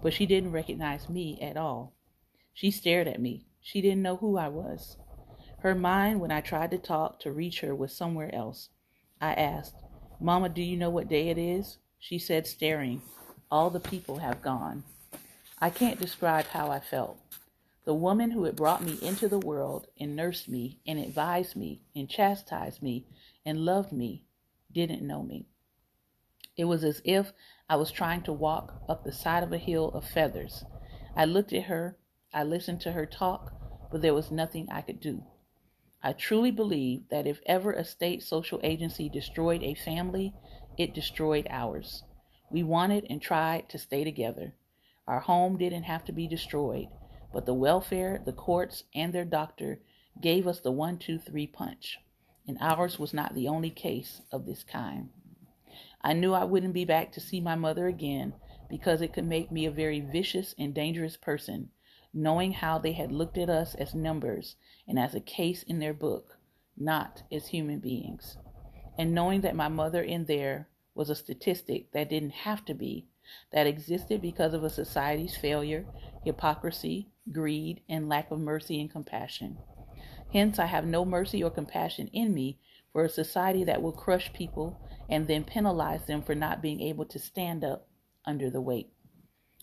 But 0.00 0.12
she 0.12 0.26
didn't 0.26 0.52
recognize 0.52 1.08
me 1.08 1.36
at 1.42 1.56
all. 1.56 1.92
She 2.54 2.70
stared 2.70 3.08
at 3.08 3.20
me. 3.20 3.46
She 3.60 3.80
didn't 3.80 4.02
know 4.02 4.18
who 4.18 4.36
I 4.36 4.46
was. 4.46 4.96
Her 5.58 5.74
mind, 5.74 6.20
when 6.20 6.30
I 6.30 6.40
tried 6.40 6.70
to 6.70 6.78
talk 6.78 7.18
to 7.20 7.32
reach 7.32 7.62
her, 7.62 7.74
was 7.74 7.96
somewhere 7.96 8.32
else. 8.32 8.68
I 9.20 9.32
asked, 9.32 9.74
Mama, 10.20 10.50
do 10.50 10.62
you 10.62 10.76
know 10.76 10.90
what 10.90 11.08
day 11.08 11.30
it 11.30 11.38
is? 11.38 11.78
She 11.98 12.20
said, 12.20 12.46
staring, 12.46 13.02
all 13.50 13.70
the 13.70 13.80
people 13.80 14.18
have 14.18 14.42
gone. 14.42 14.84
I 15.58 15.70
can't 15.70 16.00
describe 16.00 16.46
how 16.46 16.70
I 16.70 16.80
felt. 16.80 17.18
The 17.84 17.94
woman 17.94 18.30
who 18.30 18.44
had 18.44 18.56
brought 18.56 18.84
me 18.84 18.98
into 19.02 19.28
the 19.28 19.38
world 19.38 19.86
and 19.98 20.14
nursed 20.14 20.48
me 20.48 20.78
and 20.86 20.98
advised 20.98 21.56
me 21.56 21.80
and 21.94 22.08
chastised 22.08 22.82
me 22.82 23.06
and 23.44 23.64
loved 23.64 23.92
me 23.92 24.24
didn't 24.72 25.06
know 25.06 25.22
me. 25.22 25.46
It 26.56 26.64
was 26.64 26.84
as 26.84 27.02
if 27.04 27.32
I 27.68 27.76
was 27.76 27.90
trying 27.90 28.22
to 28.22 28.32
walk 28.32 28.82
up 28.88 29.02
the 29.02 29.12
side 29.12 29.42
of 29.42 29.52
a 29.52 29.58
hill 29.58 29.88
of 29.88 30.04
feathers. 30.04 30.64
I 31.16 31.24
looked 31.24 31.52
at 31.52 31.64
her, 31.64 31.96
I 32.32 32.44
listened 32.44 32.80
to 32.82 32.92
her 32.92 33.06
talk, 33.06 33.52
but 33.90 34.02
there 34.02 34.14
was 34.14 34.30
nothing 34.30 34.68
I 34.70 34.82
could 34.82 35.00
do. 35.00 35.24
I 36.02 36.12
truly 36.12 36.50
believe 36.50 37.08
that 37.10 37.26
if 37.26 37.40
ever 37.46 37.72
a 37.72 37.84
state 37.84 38.22
social 38.22 38.60
agency 38.62 39.08
destroyed 39.08 39.62
a 39.62 39.74
family, 39.74 40.32
it 40.78 40.94
destroyed 40.94 41.46
ours. 41.50 42.04
We 42.50 42.64
wanted 42.64 43.06
and 43.08 43.22
tried 43.22 43.68
to 43.68 43.78
stay 43.78 44.02
together. 44.02 44.54
Our 45.06 45.20
home 45.20 45.56
didn't 45.56 45.84
have 45.84 46.04
to 46.06 46.12
be 46.12 46.26
destroyed, 46.26 46.88
but 47.32 47.46
the 47.46 47.54
welfare, 47.54 48.20
the 48.24 48.32
courts, 48.32 48.84
and 48.94 49.12
their 49.12 49.24
doctor 49.24 49.80
gave 50.20 50.46
us 50.46 50.60
the 50.60 50.72
one, 50.72 50.98
two, 50.98 51.18
three 51.18 51.46
punch. 51.46 51.98
And 52.48 52.58
ours 52.60 52.98
was 52.98 53.14
not 53.14 53.34
the 53.34 53.46
only 53.46 53.70
case 53.70 54.22
of 54.32 54.46
this 54.46 54.64
kind. 54.64 55.10
I 56.02 56.12
knew 56.12 56.32
I 56.32 56.44
wouldn't 56.44 56.74
be 56.74 56.84
back 56.84 57.12
to 57.12 57.20
see 57.20 57.40
my 57.40 57.54
mother 57.54 57.86
again 57.86 58.34
because 58.68 59.00
it 59.00 59.12
could 59.12 59.26
make 59.26 59.52
me 59.52 59.66
a 59.66 59.70
very 59.70 60.00
vicious 60.00 60.54
and 60.58 60.74
dangerous 60.74 61.16
person, 61.16 61.70
knowing 62.12 62.52
how 62.52 62.78
they 62.78 62.92
had 62.92 63.12
looked 63.12 63.38
at 63.38 63.50
us 63.50 63.74
as 63.74 63.94
numbers 63.94 64.56
and 64.88 64.98
as 64.98 65.14
a 65.14 65.20
case 65.20 65.62
in 65.62 65.78
their 65.78 65.94
book, 65.94 66.38
not 66.76 67.22
as 67.30 67.48
human 67.48 67.78
beings. 67.78 68.36
And 68.98 69.14
knowing 69.14 69.42
that 69.42 69.54
my 69.54 69.68
mother 69.68 70.02
in 70.02 70.24
there 70.24 70.68
was 70.94 71.10
a 71.10 71.14
statistic 71.14 71.92
that 71.92 72.10
didn't 72.10 72.30
have 72.30 72.64
to 72.64 72.74
be, 72.74 73.06
that 73.52 73.66
existed 73.66 74.20
because 74.20 74.54
of 74.54 74.64
a 74.64 74.70
society's 74.70 75.36
failure, 75.36 75.86
hypocrisy, 76.24 77.08
greed, 77.32 77.80
and 77.88 78.08
lack 78.08 78.30
of 78.30 78.40
mercy 78.40 78.80
and 78.80 78.90
compassion. 78.90 79.58
Hence, 80.32 80.58
I 80.58 80.66
have 80.66 80.84
no 80.86 81.04
mercy 81.04 81.42
or 81.42 81.50
compassion 81.50 82.08
in 82.08 82.34
me 82.34 82.58
for 82.92 83.04
a 83.04 83.08
society 83.08 83.64
that 83.64 83.82
will 83.82 83.92
crush 83.92 84.32
people 84.32 84.80
and 85.08 85.26
then 85.26 85.44
penalize 85.44 86.06
them 86.06 86.22
for 86.22 86.34
not 86.34 86.62
being 86.62 86.80
able 86.80 87.04
to 87.06 87.18
stand 87.18 87.64
up 87.64 87.88
under 88.24 88.50
the 88.50 88.60
weight. 88.60 88.92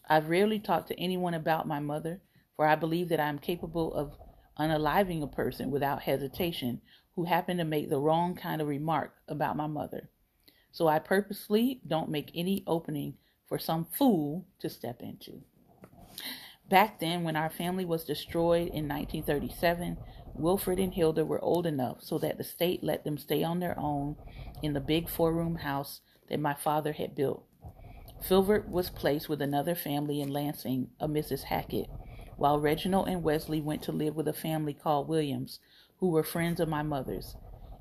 I've 0.10 0.30
rarely 0.30 0.60
talked 0.60 0.88
to 0.90 1.00
anyone 1.00 1.34
about 1.34 1.68
my 1.68 1.80
mother, 1.80 2.22
for 2.56 2.66
I 2.66 2.76
believe 2.76 3.10
that 3.10 3.20
I 3.20 3.28
am 3.28 3.40
capable 3.40 3.94
of 3.94 4.18
unaliving 4.58 5.22
a 5.22 5.28
person 5.28 5.70
without 5.72 6.04
hesitation 6.04 6.82
who 7.16 7.26
happened 7.26 7.60
to 7.60 7.66
make 7.66 7.90
the 7.90 8.00
wrong 8.00 8.36
kind 8.36 8.62
of 8.62 8.68
remark 8.68 9.14
about 9.28 9.58
my 9.58 9.68
mother. 9.68 10.10
So 10.78 10.88
I 10.88 11.00
purposely 11.00 11.82
don't 11.88 12.12
make 12.12 12.30
any 12.36 12.64
opening 12.68 13.16
for 13.48 13.58
some 13.58 13.86
fool 13.86 14.46
to 14.60 14.70
step 14.70 15.02
into. 15.02 15.42
Back 16.70 17.00
then, 17.00 17.24
when 17.24 17.36
our 17.36 17.50
family 17.50 17.84
was 17.84 18.04
destroyed 18.04 18.68
in 18.68 18.88
1937, 18.88 19.98
Wilfred 20.36 20.78
and 20.78 20.94
Hilda 20.94 21.26
were 21.26 21.44
old 21.44 21.66
enough 21.66 22.04
so 22.04 22.20
that 22.20 22.38
the 22.38 22.44
state 22.44 22.84
let 22.84 23.04
them 23.04 23.18
stay 23.18 23.44
on 23.44 23.60
their 23.60 23.74
own 23.80 24.18
in 24.62 24.74
the 24.74 24.80
big 24.80 25.10
four 25.10 25.34
room 25.34 25.56
house 25.56 26.02
that 26.30 26.40
my 26.40 26.54
father 26.54 26.92
had 26.92 27.16
built. 27.16 27.44
Filbert 28.22 28.70
was 28.70 28.92
placed 28.92 29.28
with 29.28 29.42
another 29.42 29.74
family 29.74 30.22
in 30.22 30.32
Lansing, 30.32 30.92
a 31.00 31.08
Mrs. 31.08 31.42
Hackett, 31.42 31.90
while 32.36 32.60
Reginald 32.60 33.08
and 33.08 33.24
Wesley 33.24 33.62
went 33.62 33.82
to 33.82 33.92
live 33.92 34.16
with 34.16 34.28
a 34.28 34.32
family 34.32 34.76
called 34.76 35.08
Williams, 35.08 35.60
who 35.98 36.10
were 36.12 36.22
friends 36.22 36.60
of 36.60 36.70
my 36.70 36.84
mother's, 36.84 37.36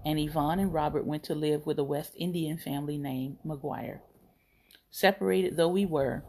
and 0.07 0.21
Yvonne 0.21 0.61
and 0.61 0.73
Robert 0.73 1.05
went 1.05 1.25
to 1.25 1.35
live 1.35 1.67
with 1.67 1.81
a 1.81 1.85
West 1.85 2.13
Indian 2.17 2.57
family 2.57 2.97
named 2.97 3.39
McGuire. 3.45 3.99
Separated 4.89 5.57
though 5.57 5.69
we 5.69 5.85
were, 5.85 6.23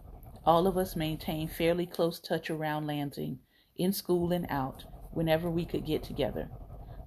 all 0.44 0.66
of 0.66 0.80
us 0.80 0.96
maintained 0.96 1.52
fairly 1.52 1.86
close 1.86 2.20
touch 2.20 2.50
around 2.50 2.88
Lansing, 2.88 3.38
in 3.76 3.94
school 3.94 4.32
and 4.32 4.48
out, 4.50 4.84
whenever 5.12 5.48
we 5.48 5.64
could 5.64 5.86
get 5.86 6.02
together. 6.02 6.50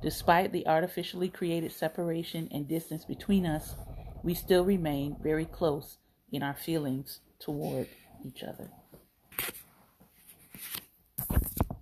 Despite 0.00 0.52
the 0.52 0.64
artificially 0.68 1.28
created 1.28 1.72
separation 1.72 2.48
and 2.52 2.68
distance 2.68 3.04
between 3.04 3.46
us, 3.46 3.74
we 4.22 4.34
still 4.34 4.64
remained 4.64 5.16
very 5.20 5.46
close 5.46 5.98
in 6.30 6.44
our 6.44 6.54
feelings 6.54 7.18
toward 7.40 7.88
each 8.24 8.44
other. 8.44 8.70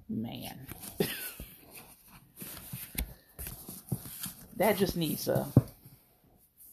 Man. 0.08 0.66
That 4.58 4.76
just 4.76 4.96
needs 4.96 5.28
a 5.28 5.46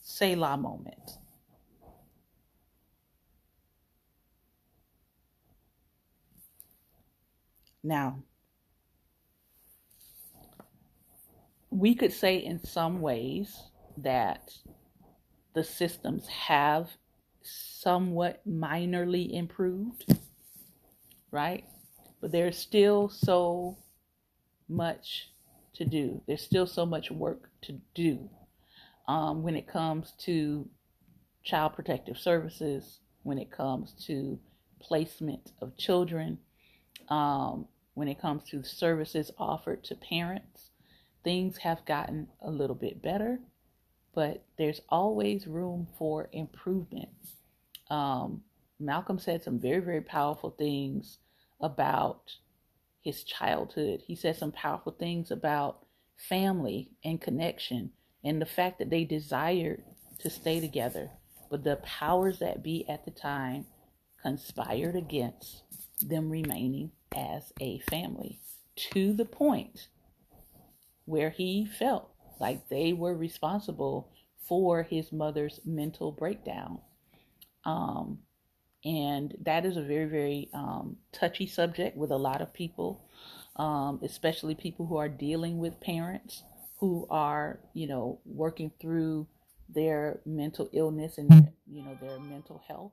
Selah 0.02 0.58
moment. 0.58 1.17
Now, 7.84 8.24
we 11.69 11.93
could 11.93 12.12
say 12.12 12.38
in 12.38 12.63
some 12.63 13.02
ways 13.02 13.56
that 13.98 14.52
the 15.54 15.63
systems 15.63 16.28
have 16.28 16.89
somewhat 17.43 18.41
minorly 18.48 19.32
improved, 19.32 20.17
right? 21.30 21.65
But 22.21 22.32
there's 22.32 22.58
still 22.58 23.10
so 23.10 23.78
much 24.67 25.32
to 25.76 25.86
do. 25.86 26.22
There's 26.28 26.42
still 26.42 26.68
so 26.68 26.86
much 26.86 27.12
work 27.12 27.50
to 27.64 27.80
do 27.94 28.30
um, 29.08 29.44
when 29.44 29.56
it 29.56 29.68
comes 29.68 30.14
to 30.20 30.68
child 31.44 31.74
protective 31.74 32.18
services, 32.18 33.00
when 33.24 33.38
it 33.38 33.52
comes 33.52 33.94
to 34.08 34.40
placement 34.80 35.52
of 35.62 35.78
children, 35.78 36.40
um, 37.10 37.68
when 37.94 38.08
it 38.08 38.20
comes 38.20 38.44
to 38.44 38.64
services 38.64 39.32
offered 39.38 39.84
to 39.86 39.96
parents. 39.96 40.70
Things 41.24 41.58
have 41.58 41.86
gotten 41.86 42.28
a 42.42 42.52
little 42.52 42.76
bit 42.76 43.02
better, 43.02 43.40
but 44.14 44.44
there's 44.58 44.82
always 44.90 45.48
room 45.48 45.88
for 45.98 46.30
improvement. 46.32 47.10
Um, 47.90 48.42
Malcolm 48.80 49.20
said 49.20 49.44
some 49.44 49.60
very, 49.60 49.80
very 49.80 50.02
powerful 50.02 50.52
things 50.52 51.18
about 51.62 52.32
his 53.06 53.24
childhood. 53.24 54.02
He 54.06 54.15
said 54.15 54.36
some 54.36 54.52
powerful 54.52 54.91
things 54.91 55.30
about 55.32 55.86
family 56.18 56.89
and 57.04 57.22
connection 57.22 57.91
and 58.24 58.41
the 58.41 58.48
fact 58.48 58.80
that 58.80 58.89
they 58.89 59.06
desired 59.06 59.84
to 60.20 60.30
stay 60.30 60.60
together. 60.60 61.12
But 61.52 61.63
the 61.63 61.78
powers 61.78 62.39
that 62.39 62.63
be 62.63 62.84
at 62.89 63.06
the 63.06 63.12
time 63.12 63.68
conspired 64.22 64.96
against 64.96 65.62
them 66.02 66.30
remaining 66.30 66.91
as 67.15 67.54
a 67.62 67.80
family 67.91 68.39
to 68.76 69.13
the 69.13 69.26
point 69.26 69.88
where 71.06 71.30
he 71.30 71.65
felt 71.65 72.10
like 72.39 72.68
they 72.68 72.91
were 72.91 73.15
responsible 73.15 74.12
for 74.48 74.82
his 74.82 75.12
mother's 75.12 75.60
mental 75.63 76.12
breakdown. 76.12 76.80
Um, 77.65 78.20
and 78.86 79.36
that 79.41 79.65
is 79.65 79.78
a 79.78 79.82
very, 79.82 80.06
very 80.06 80.50
um, 80.54 80.98
touchy 81.12 81.48
subject 81.48 81.98
with 81.98 82.12
a 82.12 82.17
lot 82.17 82.39
of 82.39 82.54
people, 82.54 83.04
um, 83.56 84.00
especially 84.04 84.54
people 84.54 84.86
who 84.86 84.98
are 84.98 85.10
dealing 85.10 85.58
with 85.58 85.82
parents 85.82 86.43
who 86.78 87.08
are, 87.10 87.60
you 87.74 87.88
know, 87.88 88.19
working 88.26 88.71
through 88.80 89.28
their 89.69 90.19
mental 90.26 90.69
illness 90.71 91.17
and, 91.17 91.52
you 91.67 91.84
know, 91.84 91.98
their 92.00 92.19
mental 92.19 92.62
health. 92.67 92.91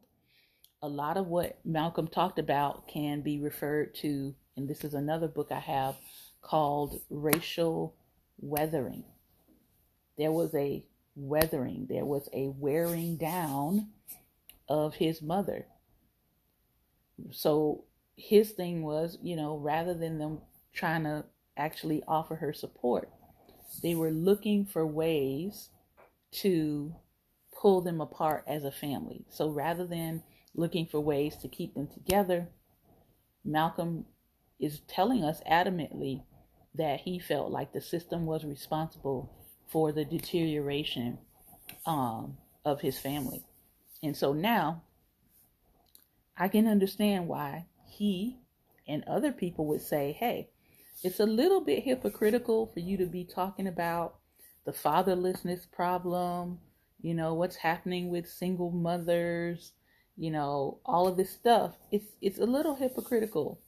A 0.81 0.88
lot 0.88 1.18
of 1.18 1.26
what 1.26 1.59
Malcolm 1.64 2.09
talked 2.09 2.38
about 2.38 2.88
can 2.88 3.20
be 3.20 3.38
referred 3.38 3.94
to, 3.96 4.35
and 4.57 4.68
this 4.68 4.85
is 4.85 4.94
another 4.94 5.28
book 5.28 5.48
I 5.50 5.61
have 5.61 5.96
called 6.40 7.00
Racial 7.11 7.94
Weathering. 8.38 9.05
There 10.16 10.33
was 10.33 10.55
a 10.55 10.87
weathering, 11.14 11.87
there 11.90 12.07
was 12.07 12.28
a 12.33 12.48
wearing 12.48 13.16
down 13.16 13.88
of 14.68 14.94
his 14.94 15.20
mother 15.20 15.66
so 17.31 17.85
his 18.16 18.51
thing 18.51 18.83
was, 18.83 19.18
you 19.22 19.37
know, 19.37 19.57
rather 19.57 19.94
than 19.94 20.18
them 20.18 20.38
trying 20.72 21.05
to 21.05 21.25
actually 21.57 22.03
offer 22.07 22.37
her 22.37 22.53
support, 22.53 23.09
they 23.83 23.94
were 23.94 24.11
looking 24.11 24.64
for 24.64 24.87
ways 24.87 25.70
to 26.31 26.94
pull 27.55 27.81
them 27.81 28.01
apart 28.01 28.44
as 28.46 28.64
a 28.64 28.72
family. 28.72 29.25
So 29.29 29.48
rather 29.48 29.87
than 29.87 30.22
looking 30.55 30.87
for 30.87 31.01
ways 31.01 31.37
to 31.38 31.48
keep 31.48 31.75
them 31.75 31.88
together, 31.88 32.48
Malcolm 33.44 34.07
is 34.59 34.81
telling 34.81 35.25
us 35.25 35.40
adamantly 35.51 36.22
that 36.75 37.01
he 37.01 37.18
felt 37.18 37.51
like 37.51 37.72
the 37.72 37.81
system 37.81 38.27
was 38.27 38.44
responsible 38.44 39.31
for 39.68 39.92
the 39.92 40.05
deterioration 40.05 41.18
um, 41.87 42.37
of 42.64 42.81
his 42.81 42.98
family. 42.98 43.44
And 44.03 44.16
so 44.16 44.33
now 44.33 44.83
I 46.37 46.49
can 46.49 46.66
understand 46.66 47.29
why 47.29 47.66
he 47.87 48.38
and 48.88 49.05
other 49.07 49.33
people 49.33 49.66
would 49.66 49.83
say, 49.83 50.12
hey, 50.18 50.49
it's 51.03 51.21
a 51.21 51.27
little 51.27 51.61
bit 51.61 51.85
hypocritical 51.85 52.66
for 52.73 52.81
you 52.81 52.97
to 52.99 53.07
be 53.07 53.25
talking 53.25 53.66
about 53.66 54.16
the 54.64 54.73
fatherlessness 54.73 55.71
problem, 55.71 56.59
you 57.01 57.14
know, 57.14 57.35
what's 57.35 57.57
happening 57.57 58.09
with 58.09 58.29
single 58.29 58.71
mothers, 58.71 59.73
you 60.16 60.31
know, 60.31 60.79
all 60.85 61.09
of 61.09 61.16
this 61.16 61.31
stuff, 61.31 61.75
it's 61.90 62.07
it's 62.21 62.38
a 62.38 62.45
little 62.45 62.77
hypocritical 62.77 63.61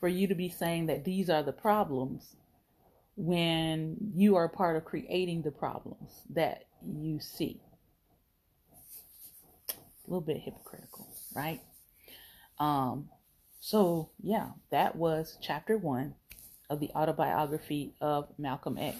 for 0.00 0.08
you 0.08 0.26
to 0.26 0.34
be 0.34 0.48
saying 0.48 0.86
that 0.86 1.04
these 1.04 1.30
are 1.30 1.42
the 1.42 1.52
problems 1.52 2.36
when 3.16 3.96
you 4.14 4.36
are 4.36 4.48
part 4.48 4.76
of 4.76 4.84
creating 4.84 5.42
the 5.42 5.50
problems 5.50 6.22
that 6.30 6.64
you 6.82 7.18
see. 7.20 7.60
A 9.70 10.10
little 10.10 10.20
bit 10.20 10.38
hypocritical, 10.38 10.95
right? 11.36 11.60
Um, 12.58 13.10
so 13.60 14.10
yeah, 14.22 14.50
that 14.70 14.96
was 14.96 15.38
chapter 15.42 15.76
one 15.76 16.14
of 16.70 16.80
the 16.80 16.90
autobiography 16.94 17.94
of 18.00 18.28
Malcolm 18.38 18.78
X. 18.78 18.98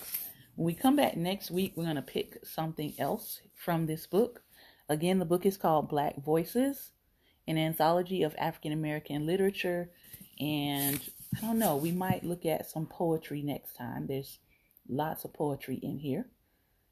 When 0.55 0.67
we 0.67 0.75
come 0.75 0.97
back 0.97 1.17
next 1.17 1.51
week, 1.51 1.73
we're 1.77 1.85
going 1.85 1.97
to 1.97 2.03
pick 2.03 2.39
something 2.45 2.95
else 2.99 3.41
from 3.55 3.87
this 3.87 4.07
book. 4.07 4.43
Again, 4.89 5.19
the 5.19 5.25
book 5.25 5.45
is 5.45 5.57
called 5.57 5.89
Black 5.89 6.23
Voices, 6.23 6.93
an 7.47 7.59
anthology 7.59 8.23
of 8.23 8.35
African 8.39 8.73
American 8.73 9.27
literature. 9.27 9.91
And 10.39 11.01
I 11.37 11.41
don't 11.41 11.59
know, 11.59 11.77
we 11.77 11.93
might 11.93 12.25
look 12.25 12.47
at 12.47 12.71
some 12.71 12.87
poetry 12.87 13.43
next 13.43 13.75
time. 13.75 14.07
There's 14.07 14.39
lots 14.89 15.25
of 15.25 15.35
poetry 15.35 15.81
in 15.83 15.99
here. 15.99 16.27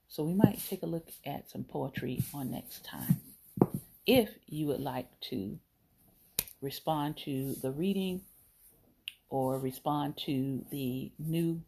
So 0.08 0.24
we 0.24 0.34
might 0.34 0.60
take 0.68 0.82
a 0.82 0.86
look 0.86 1.08
at 1.24 1.50
some 1.50 1.64
poetry 1.64 2.22
on 2.32 2.50
next 2.50 2.84
time. 2.84 3.20
If 4.06 4.30
you 4.46 4.66
would 4.66 4.80
like 4.80 5.08
to 5.30 5.58
respond 6.60 7.16
to 7.24 7.54
the 7.62 7.70
reading 7.70 8.20
or 9.30 9.58
respond 9.58 10.18
to 10.26 10.64
the 10.70 11.10
new 11.18 11.62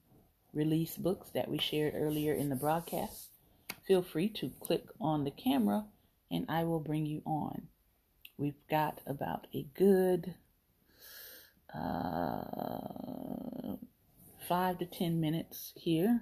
release 0.53 0.97
books 0.97 1.31
that 1.31 1.49
we 1.49 1.59
shared 1.59 1.95
earlier 1.97 2.35
in 2.35 2.51
the 2.51 2.57
broadcast, 2.57 3.29
feel 3.87 4.03
free 4.03 4.29
to 4.29 4.51
click 4.61 4.85
on 5.01 5.25
the 5.25 5.31
camera 5.31 5.87
and 6.31 6.45
I 6.49 6.65
will 6.65 6.81
bring 6.81 7.07
you 7.07 7.23
on. 7.25 7.69
We've 8.37 8.67
got 8.69 9.01
about 9.07 9.47
a 9.55 9.67
good 9.75 10.35
uh, 11.75 12.43
five 14.47 14.79
to 14.79 14.85
ten 14.87 15.21
minutes 15.21 15.73
here 15.75 16.21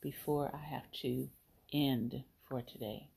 before 0.00 0.54
I 0.54 0.64
have 0.72 0.90
to 1.02 1.28
end 1.72 2.22
for 2.48 2.62
today. 2.62 3.08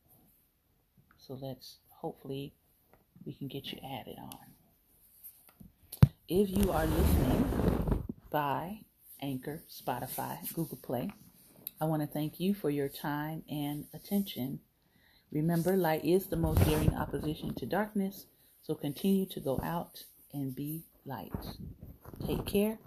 So 1.20 1.38
let's 1.40 1.78
hopefully 2.00 2.54
we 3.26 3.34
can 3.34 3.48
get 3.48 3.72
you 3.72 3.80
added 3.84 4.18
on. 4.20 4.38
If 6.30 6.50
you 6.50 6.72
are 6.72 6.86
listening 6.86 8.04
by 8.30 8.82
Anchor, 9.22 9.64
Spotify, 9.70 10.54
Google 10.54 10.80
Play, 10.82 11.12
I 11.80 11.86
want 11.86 12.02
to 12.02 12.08
thank 12.08 12.40
you 12.40 12.54
for 12.54 12.70
your 12.70 12.90
time 12.90 13.44
and 13.50 13.86
attention. 13.94 14.60
Remember, 15.32 15.76
light 15.76 16.04
is 16.04 16.28
the 16.28 16.36
most 16.36 16.64
daring 16.66 16.96
opposition 16.96 17.54
to 17.56 17.66
darkness, 17.66 18.26
so 18.62 18.76
continue 18.76 19.26
to 19.28 19.40
go 19.40 19.60
out 19.64 20.04
and 20.34 20.56
be 20.56 20.84
light. 21.06 21.32
Take 22.26 22.46
care, 22.46 22.80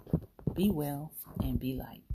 be 0.55 0.69
well, 0.69 1.11
and 1.39 1.59
be 1.59 1.75
light. 1.75 2.03